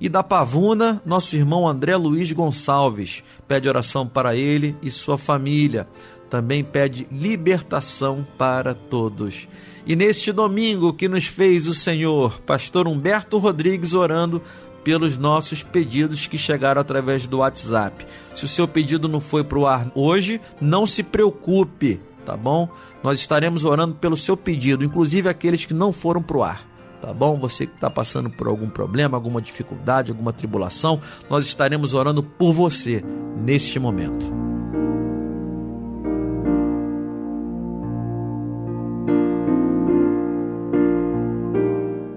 E 0.00 0.08
da 0.08 0.22
Pavuna, 0.22 1.02
nosso 1.04 1.34
irmão 1.34 1.66
André 1.66 1.96
Luiz 1.96 2.30
Gonçalves 2.30 3.24
pede 3.48 3.68
oração 3.68 4.06
para 4.06 4.36
ele 4.36 4.76
e 4.80 4.90
sua 4.90 5.18
família. 5.18 5.88
Também 6.30 6.62
pede 6.62 7.06
libertação 7.10 8.26
para 8.36 8.74
todos. 8.74 9.48
E 9.86 9.96
neste 9.96 10.30
domingo 10.30 10.92
que 10.92 11.08
nos 11.08 11.26
fez 11.26 11.66
o 11.66 11.74
Senhor, 11.74 12.38
pastor 12.42 12.86
Humberto 12.86 13.38
Rodrigues 13.38 13.94
orando 13.94 14.42
pelos 14.84 15.18
nossos 15.18 15.62
pedidos 15.62 16.26
que 16.26 16.38
chegaram 16.38 16.80
através 16.80 17.26
do 17.26 17.38
WhatsApp. 17.38 18.06
Se 18.34 18.44
o 18.44 18.48
seu 18.48 18.68
pedido 18.68 19.08
não 19.08 19.20
foi 19.20 19.42
para 19.42 19.58
o 19.58 19.66
ar 19.66 19.90
hoje, 19.94 20.40
não 20.60 20.86
se 20.86 21.02
preocupe, 21.02 22.00
tá 22.24 22.36
bom? 22.36 22.68
Nós 23.02 23.18
estaremos 23.18 23.64
orando 23.64 23.94
pelo 23.96 24.16
seu 24.16 24.36
pedido, 24.36 24.84
inclusive 24.84 25.28
aqueles 25.28 25.64
que 25.64 25.74
não 25.74 25.92
foram 25.92 26.22
para 26.22 26.36
o 26.36 26.42
ar. 26.42 26.67
Tá 27.00 27.12
bom? 27.12 27.38
Você 27.38 27.66
que 27.66 27.74
está 27.74 27.88
passando 27.88 28.28
por 28.28 28.48
algum 28.48 28.68
problema, 28.68 29.16
alguma 29.16 29.40
dificuldade, 29.40 30.10
alguma 30.10 30.32
tribulação, 30.32 31.00
nós 31.30 31.46
estaremos 31.46 31.94
orando 31.94 32.22
por 32.22 32.52
você 32.52 33.04
neste 33.36 33.78
momento. 33.78 34.26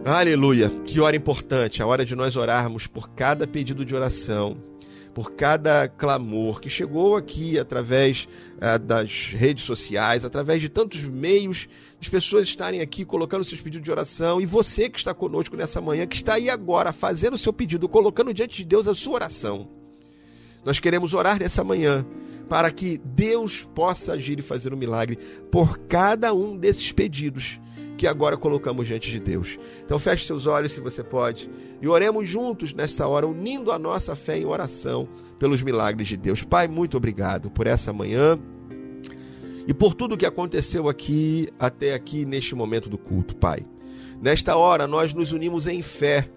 Aleluia! 0.03 0.69
Que 0.83 0.99
hora 0.99 1.15
importante, 1.15 1.81
a 1.81 1.87
hora 1.87 2.03
de 2.03 2.15
nós 2.15 2.35
orarmos 2.35 2.85
por 2.85 3.11
cada 3.11 3.47
pedido 3.47 3.85
de 3.85 3.95
oração, 3.95 4.57
por 5.13 5.31
cada 5.31 5.87
clamor 5.87 6.59
que 6.59 6.69
chegou 6.69 7.15
aqui 7.15 7.57
através 7.57 8.27
ah, 8.61 8.77
das 8.77 9.31
redes 9.33 9.65
sociais, 9.65 10.23
através 10.23 10.61
de 10.61 10.69
tantos 10.69 11.01
meios, 11.01 11.67
as 11.99 12.07
pessoas 12.07 12.47
estarem 12.47 12.79
aqui 12.79 13.03
colocando 13.03 13.43
seus 13.43 13.59
pedidos 13.59 13.83
de 13.83 13.91
oração 13.91 14.39
e 14.39 14.45
você 14.45 14.87
que 14.87 14.99
está 14.99 15.15
conosco 15.15 15.57
nessa 15.57 15.81
manhã, 15.81 16.05
que 16.05 16.15
está 16.15 16.35
aí 16.35 16.47
agora 16.47 16.93
fazendo 16.93 17.33
o 17.33 17.39
seu 17.39 17.51
pedido, 17.51 17.89
colocando 17.89 18.31
diante 18.31 18.57
de 18.57 18.63
Deus 18.63 18.87
a 18.87 18.93
sua 18.93 19.15
oração. 19.15 19.67
Nós 20.63 20.79
queremos 20.79 21.15
orar 21.15 21.39
nessa 21.39 21.63
manhã 21.63 22.05
para 22.47 22.69
que 22.69 22.99
Deus 23.03 23.67
possa 23.73 24.13
agir 24.13 24.37
e 24.37 24.43
fazer 24.43 24.71
um 24.73 24.77
milagre 24.77 25.17
por 25.49 25.79
cada 25.79 26.31
um 26.31 26.55
desses 26.55 26.91
pedidos 26.91 27.59
que 28.01 28.07
agora 28.07 28.35
colocamos 28.35 28.87
diante 28.87 29.11
de 29.11 29.19
Deus. 29.19 29.59
Então 29.85 29.99
feche 29.99 30.25
seus 30.25 30.47
olhos 30.47 30.71
se 30.71 30.81
você 30.81 31.03
pode 31.03 31.47
e 31.79 31.87
oremos 31.87 32.27
juntos 32.27 32.73
nesta 32.73 33.07
hora, 33.07 33.27
unindo 33.27 33.71
a 33.71 33.77
nossa 33.77 34.15
fé 34.15 34.39
em 34.39 34.45
oração 34.45 35.07
pelos 35.37 35.61
milagres 35.61 36.07
de 36.07 36.17
Deus. 36.17 36.43
Pai, 36.43 36.67
muito 36.67 36.97
obrigado 36.97 37.51
por 37.51 37.67
essa 37.67 37.93
manhã 37.93 38.39
e 39.67 39.71
por 39.71 39.93
tudo 39.93 40.17
que 40.17 40.25
aconteceu 40.25 40.89
aqui 40.89 41.47
até 41.59 41.93
aqui 41.93 42.25
neste 42.25 42.55
momento 42.55 42.89
do 42.89 42.97
culto, 42.97 43.35
Pai. 43.35 43.67
Nesta 44.19 44.55
hora 44.55 44.87
nós 44.87 45.13
nos 45.13 45.31
unimos 45.31 45.67
em 45.67 45.83
fé 45.83 46.27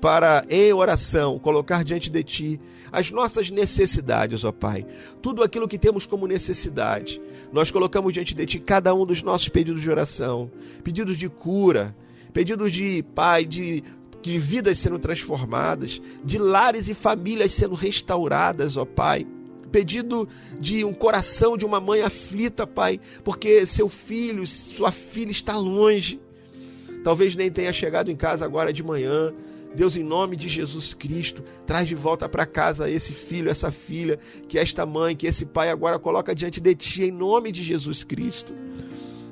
para, 0.00 0.44
em 0.48 0.72
oração, 0.72 1.38
colocar 1.38 1.84
diante 1.84 2.10
de 2.10 2.22
Ti 2.22 2.60
as 2.90 3.10
nossas 3.10 3.50
necessidades, 3.50 4.44
ó 4.44 4.52
Pai. 4.52 4.86
Tudo 5.20 5.42
aquilo 5.42 5.68
que 5.68 5.78
temos 5.78 6.06
como 6.06 6.26
necessidade, 6.26 7.20
nós 7.52 7.70
colocamos 7.70 8.12
diante 8.12 8.34
de 8.34 8.46
Ti 8.46 8.58
cada 8.58 8.94
um 8.94 9.04
dos 9.04 9.22
nossos 9.22 9.48
pedidos 9.48 9.82
de 9.82 9.90
oração, 9.90 10.50
pedidos 10.82 11.18
de 11.18 11.28
cura, 11.28 11.94
pedidos 12.32 12.72
de, 12.72 13.04
Pai, 13.14 13.44
de, 13.44 13.82
de 14.22 14.38
vidas 14.38 14.78
sendo 14.78 14.98
transformadas, 14.98 16.00
de 16.24 16.38
lares 16.38 16.88
e 16.88 16.94
famílias 16.94 17.52
sendo 17.52 17.74
restauradas, 17.74 18.76
ó 18.76 18.84
Pai 18.84 19.26
pedido 19.68 20.26
de 20.58 20.82
um 20.82 20.94
coração 20.94 21.54
de 21.54 21.66
uma 21.66 21.78
mãe 21.78 22.00
aflita, 22.00 22.66
Pai, 22.66 22.98
porque 23.22 23.66
seu 23.66 23.86
filho, 23.86 24.46
sua 24.46 24.90
filha 24.90 25.30
está 25.30 25.56
longe. 25.58 26.18
Talvez 27.04 27.34
nem 27.34 27.50
tenha 27.50 27.72
chegado 27.72 28.10
em 28.10 28.16
casa 28.16 28.44
agora 28.44 28.72
de 28.72 28.82
manhã, 28.82 29.32
Deus, 29.74 29.96
em 29.96 30.02
nome 30.02 30.36
de 30.36 30.48
Jesus 30.48 30.94
Cristo, 30.94 31.42
traz 31.66 31.86
de 31.88 31.94
volta 31.94 32.28
para 32.28 32.46
casa 32.46 32.90
esse 32.90 33.12
filho, 33.12 33.50
essa 33.50 33.70
filha, 33.70 34.18
que 34.48 34.58
esta 34.58 34.86
mãe, 34.86 35.14
que 35.14 35.26
esse 35.26 35.44
pai 35.44 35.70
agora 35.70 35.98
coloca 35.98 36.34
diante 36.34 36.60
de 36.60 36.74
ti, 36.74 37.04
em 37.04 37.10
nome 37.10 37.52
de 37.52 37.62
Jesus 37.62 38.02
Cristo. 38.02 38.54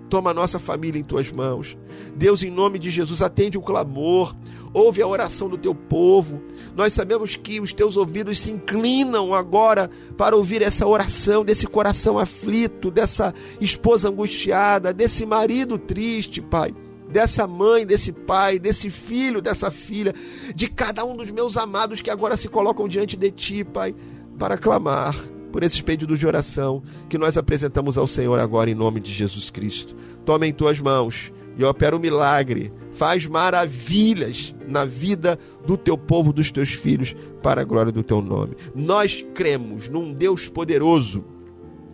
Toma 0.08 0.30
a 0.30 0.34
nossa 0.34 0.58
família 0.58 1.00
em 1.00 1.04
tuas 1.04 1.32
mãos. 1.32 1.76
Deus, 2.14 2.42
em 2.42 2.50
nome 2.50 2.78
de 2.78 2.90
Jesus, 2.90 3.20
atende 3.20 3.58
o 3.58 3.62
clamor, 3.62 4.36
ouve 4.72 5.02
a 5.02 5.06
oração 5.06 5.48
do 5.48 5.58
teu 5.58 5.74
povo. 5.74 6.40
Nós 6.76 6.92
sabemos 6.92 7.34
que 7.34 7.60
os 7.60 7.72
teus 7.72 7.96
ouvidos 7.96 8.38
se 8.38 8.52
inclinam 8.52 9.34
agora 9.34 9.90
para 10.16 10.36
ouvir 10.36 10.62
essa 10.62 10.86
oração 10.86 11.44
desse 11.44 11.66
coração 11.66 12.18
aflito, 12.18 12.90
dessa 12.90 13.34
esposa 13.60 14.08
angustiada, 14.08 14.92
desse 14.92 15.26
marido 15.26 15.76
triste, 15.76 16.40
Pai 16.40 16.72
dessa 17.16 17.46
mãe, 17.46 17.86
desse 17.86 18.12
pai, 18.12 18.58
desse 18.58 18.90
filho, 18.90 19.40
dessa 19.40 19.70
filha, 19.70 20.14
de 20.54 20.68
cada 20.68 21.02
um 21.02 21.16
dos 21.16 21.30
meus 21.30 21.56
amados 21.56 22.02
que 22.02 22.10
agora 22.10 22.36
se 22.36 22.46
colocam 22.46 22.86
diante 22.86 23.16
de 23.16 23.30
ti, 23.30 23.64
Pai, 23.64 23.94
para 24.38 24.58
clamar 24.58 25.16
por 25.50 25.62
esses 25.62 25.80
pedidos 25.80 26.18
de 26.18 26.26
oração 26.26 26.82
que 27.08 27.16
nós 27.16 27.38
apresentamos 27.38 27.96
ao 27.96 28.06
Senhor 28.06 28.38
agora 28.38 28.68
em 28.68 28.74
nome 28.74 29.00
de 29.00 29.10
Jesus 29.10 29.48
Cristo. 29.48 29.96
Toma 30.26 30.46
em 30.46 30.52
tuas 30.52 30.78
mãos 30.78 31.32
e 31.56 31.64
opera 31.64 31.96
o 31.96 31.98
um 31.98 32.02
milagre, 32.02 32.70
faz 32.92 33.24
maravilhas 33.24 34.54
na 34.68 34.84
vida 34.84 35.38
do 35.66 35.78
teu 35.78 35.96
povo, 35.96 36.34
dos 36.34 36.52
teus 36.52 36.74
filhos, 36.74 37.16
para 37.42 37.62
a 37.62 37.64
glória 37.64 37.90
do 37.90 38.02
teu 38.02 38.20
nome. 38.20 38.58
Nós 38.74 39.24
cremos 39.32 39.88
num 39.88 40.12
Deus 40.12 40.50
poderoso 40.50 41.24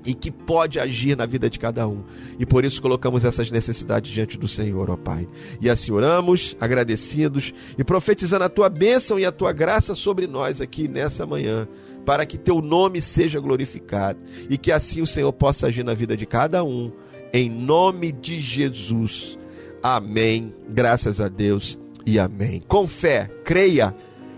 e 0.05 0.15
que 0.15 0.31
pode 0.31 0.79
agir 0.79 1.17
na 1.17 1.27
vida 1.27 1.49
de 1.49 1.59
cada 1.59 1.87
um. 1.87 2.03
E 2.39 2.47
por 2.47 2.65
isso 2.65 2.83
colocamos 2.83 3.25
essas 3.25 3.51
necessidades 3.51 4.11
diante 4.11 4.39
do 4.39 4.49
Senhor, 4.49 4.91
ó 4.91 4.97
Pai. 4.97 5.29
E 5.61 5.71
assim 5.71 5.93
oramos, 5.93 6.57
agradecidos 6.61 7.53
e 7.79 7.85
profetizando 7.85 8.45
a 8.45 8.49
tua 8.49 8.69
bênção 8.69 9.19
e 9.19 9.25
a 9.25 9.33
tua 9.33 9.53
graça 9.53 9.95
sobre 9.95 10.27
nós 10.27 10.61
aqui 10.61 10.89
nessa 10.89 11.27
manhã, 11.27 11.69
para 12.05 12.27
que 12.27 12.37
teu 12.37 12.61
nome 12.61 13.01
seja 13.01 13.39
glorificado 13.39 14.19
e 14.51 14.59
que 14.59 14.73
assim 14.73 15.01
o 15.01 15.07
Senhor 15.07 15.33
possa 15.33 15.69
agir 15.69 15.85
na 15.85 15.95
vida 15.95 16.17
de 16.17 16.27
cada 16.27 16.65
um, 16.65 16.91
em 17.33 17.49
nome 17.49 18.13
de 18.13 18.41
Jesus. 18.41 19.39
Amém. 19.83 20.55
Graças 20.69 21.21
a 21.21 21.29
Deus 21.29 21.79
e 22.05 22.19
amém. 22.19 22.63
Com 22.67 22.87
fé, 22.87 23.31
creia 23.45 23.95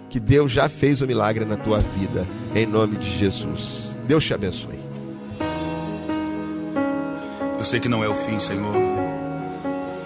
que 0.08 0.20
Deus 0.20 0.52
já 0.52 0.68
fez 0.68 1.00
o 1.00 1.06
milagre 1.06 1.44
na 1.44 1.56
tua 1.56 1.80
vida, 1.80 2.26
em 2.54 2.66
nome 2.66 2.96
de 2.96 3.18
Jesus. 3.18 3.90
Deus 4.06 4.24
te 4.24 4.32
abençoe. 4.32 4.83
Eu 7.64 7.68
sei 7.68 7.80
que 7.80 7.88
não 7.88 8.04
é 8.04 8.08
o 8.10 8.14
fim, 8.14 8.38
Senhor. 8.38 8.74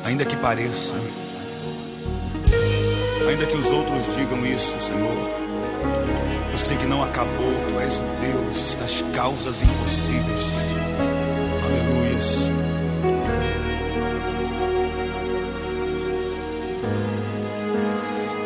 Ainda 0.04 0.24
que 0.24 0.36
pareça. 0.36 0.94
Ainda 3.28 3.46
que 3.46 3.56
os 3.56 3.66
outros 3.66 4.14
digam 4.14 4.46
isso, 4.46 4.80
Senhor. 4.80 5.12
Eu 6.52 6.56
sei 6.56 6.76
que 6.76 6.86
não 6.86 7.02
acabou. 7.02 7.52
Tu 7.68 7.80
és 7.80 7.98
o 7.98 8.02
Deus 8.20 8.76
das 8.76 9.02
causas 9.12 9.60
impossíveis. 9.60 10.46
Aleluias. 11.64 12.48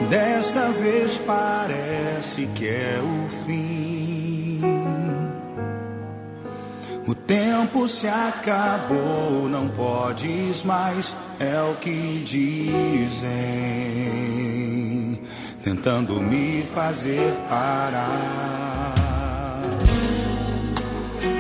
Desta 0.09 0.71
vez 0.71 1.19
parece 1.19 2.47
que 2.55 2.67
é 2.67 2.99
o 2.99 3.45
fim. 3.45 4.02
O 7.13 7.15
tempo 7.15 7.87
se 7.87 8.09
acabou, 8.09 9.47
não 9.47 9.69
podes 9.69 10.63
mais, 10.63 11.15
é 11.39 11.61
o 11.61 11.75
que 11.75 12.23
dizem, 12.25 13.29
tentando 15.63 16.19
me 16.23 16.63
fazer 16.75 17.35
parar. 17.51 18.95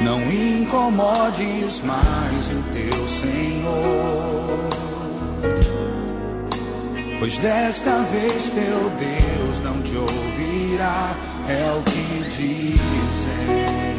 Não 0.02 0.20
incomodes 0.20 1.80
mais 1.80 2.48
o 2.50 2.62
teu 2.74 3.08
Senhor, 3.08 4.68
pois 7.18 7.38
desta 7.38 7.96
vez 8.10 8.50
teu 8.50 8.90
Deus 8.90 9.58
não 9.64 9.80
te 9.80 9.96
ouvirá, 9.96 11.16
é 11.48 11.72
o 11.72 11.82
que 11.82 12.02
dizem 12.36 13.91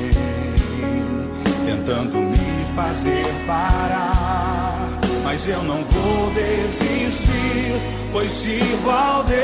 tentando 1.65 2.17
me 2.17 2.65
fazer 2.75 3.25
parar. 3.47 4.89
Mas 5.23 5.47
eu 5.47 5.63
não 5.63 5.83
vou 5.83 6.31
desistir, 6.31 7.73
pois 8.11 8.31
sirvo 8.31 8.89
ao 8.89 9.23
Deus 9.23 9.39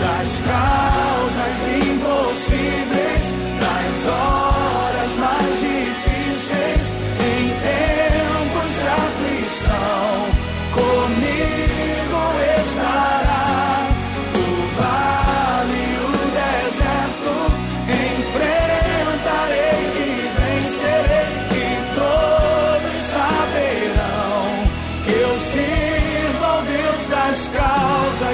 das 0.00 0.40
causas 0.46 1.56
impossíveis, 1.86 3.34
das 3.60 4.06
horas 4.12 4.43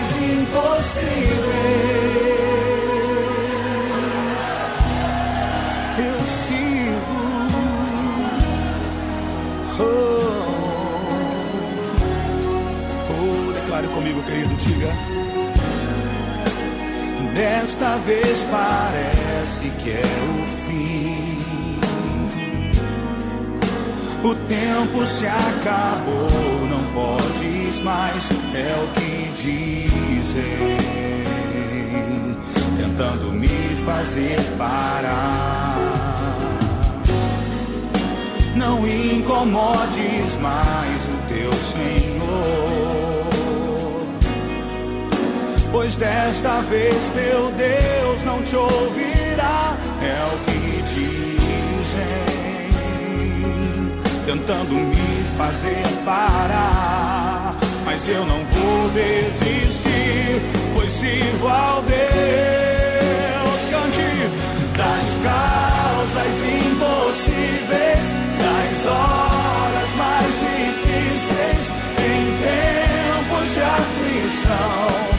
causas 0.00 0.22
impossíveis. 0.22 1.40
Eu 5.98 6.18
sirvo. 6.46 7.20
Oh, 9.78 9.84
oh, 13.10 13.52
declare 13.52 13.88
comigo, 13.88 14.22
querido, 14.22 14.54
diga. 14.56 14.92
Desta 17.34 17.96
vez 17.98 18.46
parece 18.50 19.70
que 19.82 19.90
é 19.90 20.02
o 20.02 20.46
fim. 20.66 21.00
O 24.22 24.34
tempo 24.34 25.06
se 25.06 25.26
acabou, 25.26 26.49
mais, 27.82 28.28
é 28.54 28.74
o 28.82 28.88
que 28.94 29.30
dizem, 29.36 30.76
tentando 32.78 33.32
me 33.32 33.48
fazer 33.84 34.38
parar. 34.58 35.78
Não 38.56 38.86
incomodes 38.86 40.36
mais 40.40 41.02
o 41.04 41.18
teu 41.28 41.52
Senhor 41.52 42.10
pois 45.80 45.96
desta 45.96 46.60
vez 46.62 46.94
teu 47.14 47.50
Deus 47.52 48.22
não 48.24 48.42
te 48.42 48.54
ouvirá, 48.56 49.76
é 50.02 50.24
o 50.26 50.38
que 50.44 50.82
dizem, 50.94 52.20
tentando 54.26 54.74
me 54.74 55.24
fazer 55.38 55.82
parar, 56.04 57.19
mas 57.92 58.08
eu 58.08 58.24
não 58.24 58.44
vou 58.44 58.88
desistir, 58.90 60.40
pois 60.74 60.92
sirvo 60.92 61.48
ao 61.48 61.82
Deus, 61.82 62.00
cante 63.68 64.30
das 64.76 65.06
causas 65.24 66.38
impossíveis, 66.38 68.04
das 68.38 68.86
horas 68.86 69.94
mais 69.96 70.34
difíceis, 70.38 71.72
em 71.98 72.24
tempos 72.38 73.54
de 73.54 73.60
aflição 73.60 75.09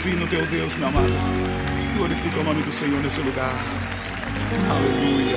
Confie 0.00 0.16
no 0.16 0.26
teu 0.28 0.46
Deus, 0.46 0.74
meu 0.76 0.88
amado. 0.88 1.12
Glorifica 1.98 2.40
o 2.40 2.44
nome 2.44 2.62
do 2.62 2.72
Senhor 2.72 3.02
nesse 3.02 3.20
lugar. 3.20 3.52
Aleluia. 4.70 5.36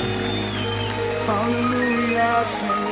Aleluia, 1.28 2.46
Senhor. 2.46 2.84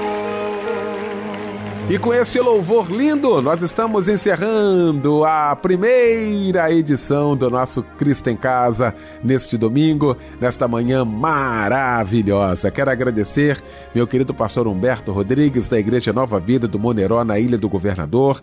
E 1.90 1.98
com 1.98 2.14
esse 2.14 2.42
louvor 2.42 2.92
lindo, 2.92 3.42
nós 3.42 3.62
estamos 3.62 4.10
encerrando 4.10 5.24
a 5.24 5.56
primeira 5.56 6.70
edição 6.70 7.38
do 7.38 7.50
nosso 7.50 7.84
Cristo 7.98 8.30
em 8.30 8.36
Casa 8.36 8.94
neste 9.24 9.58
domingo, 9.58 10.18
nesta 10.42 10.68
manhã 10.68 11.06
maravilhosa. 11.06 12.70
Quero 12.70 12.92
agradecer 12.92 13.62
meu 13.96 14.06
querido 14.06 14.34
pastor 14.34 14.68
Humberto 14.68 15.14
Rodrigues, 15.14 15.70
da 15.70 15.80
Igreja 15.80 16.12
Nova 16.12 16.38
Vida 16.38 16.68
do 16.68 16.78
Moneró, 16.78 17.24
na 17.24 17.40
Ilha 17.40 17.58
do 17.58 17.70
Governador. 17.70 18.42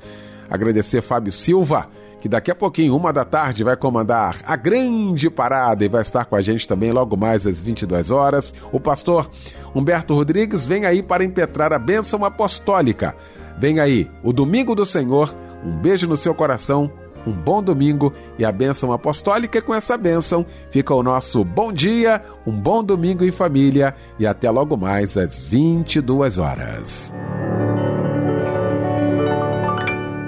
Agradecer 0.50 1.02
Fábio 1.02 1.32
Silva, 1.32 1.88
que 2.20 2.28
daqui 2.28 2.50
a 2.50 2.54
pouquinho, 2.54 2.96
uma 2.96 3.12
da 3.12 3.24
tarde, 3.24 3.62
vai 3.62 3.76
comandar 3.76 4.36
a 4.44 4.56
grande 4.56 5.30
parada 5.30 5.84
e 5.84 5.88
vai 5.88 6.00
estar 6.00 6.24
com 6.24 6.34
a 6.34 6.40
gente 6.40 6.66
também 6.66 6.90
logo 6.90 7.16
mais 7.16 7.46
às 7.46 7.62
22 7.62 8.10
horas. 8.10 8.52
O 8.72 8.80
pastor 8.80 9.30
Humberto 9.74 10.14
Rodrigues 10.14 10.66
vem 10.66 10.84
aí 10.84 11.02
para 11.02 11.24
impetrar 11.24 11.72
a 11.72 11.78
bênção 11.78 12.24
apostólica. 12.24 13.14
Vem 13.58 13.80
aí, 13.80 14.10
o 14.22 14.32
Domingo 14.32 14.74
do 14.74 14.86
Senhor. 14.86 15.34
Um 15.64 15.76
beijo 15.76 16.06
no 16.06 16.16
seu 16.16 16.32
coração, 16.32 16.88
um 17.26 17.32
bom 17.32 17.60
domingo 17.62 18.12
e 18.38 18.44
a 18.44 18.52
bênção 18.52 18.92
apostólica. 18.92 19.60
Com 19.60 19.74
essa 19.74 19.96
bênção 19.96 20.46
fica 20.70 20.94
o 20.94 21.02
nosso 21.02 21.44
bom 21.44 21.72
dia, 21.72 22.22
um 22.46 22.52
bom 22.52 22.82
domingo 22.82 23.24
em 23.24 23.32
família 23.32 23.94
e 24.18 24.26
até 24.26 24.50
logo 24.50 24.76
mais 24.76 25.16
às 25.16 25.42
22 25.42 26.38
horas. 26.38 27.12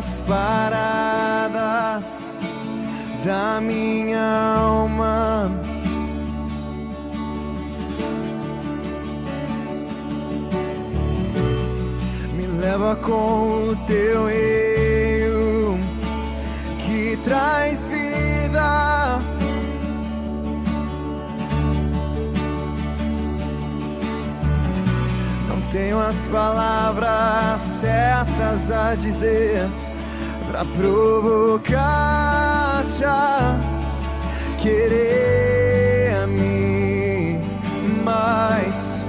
Águas 0.00 0.24
paradas 0.26 2.04
da 3.22 3.60
minha 3.60 4.56
alma. 4.56 5.50
Me 12.34 12.46
leva 12.46 12.96
com 12.96 13.68
o 13.68 13.76
teu 13.86 14.28
rio 14.28 15.78
que 16.86 17.18
traz 17.22 17.86
vida. 17.86 19.20
Não 25.46 25.60
tenho 25.70 26.00
as 26.00 26.26
palavras 26.28 27.60
certas 27.60 28.70
a 28.70 28.94
dizer 28.94 29.68
pra 30.50 30.64
provocar-te 30.64 31.74
a 33.04 33.56
querer-me 34.60 34.98
mais 38.04 39.04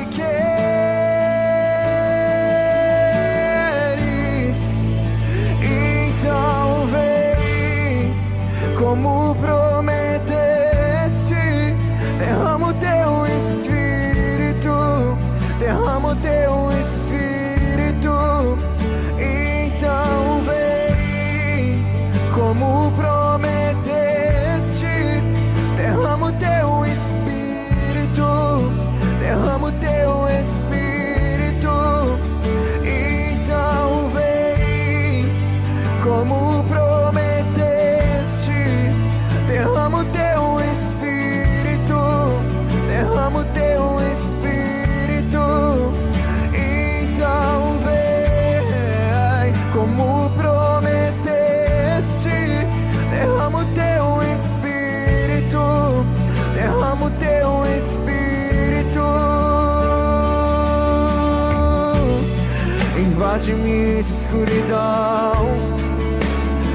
escuridão, 64.28 65.48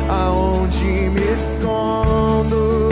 aonde 0.08 1.10
me 1.10 1.20
escondo. 1.34 2.88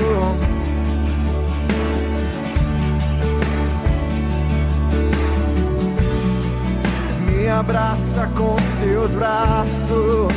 Me 7.26 7.48
abraça 7.48 8.28
com 8.36 8.56
seus 8.80 9.12
braços, 9.12 10.29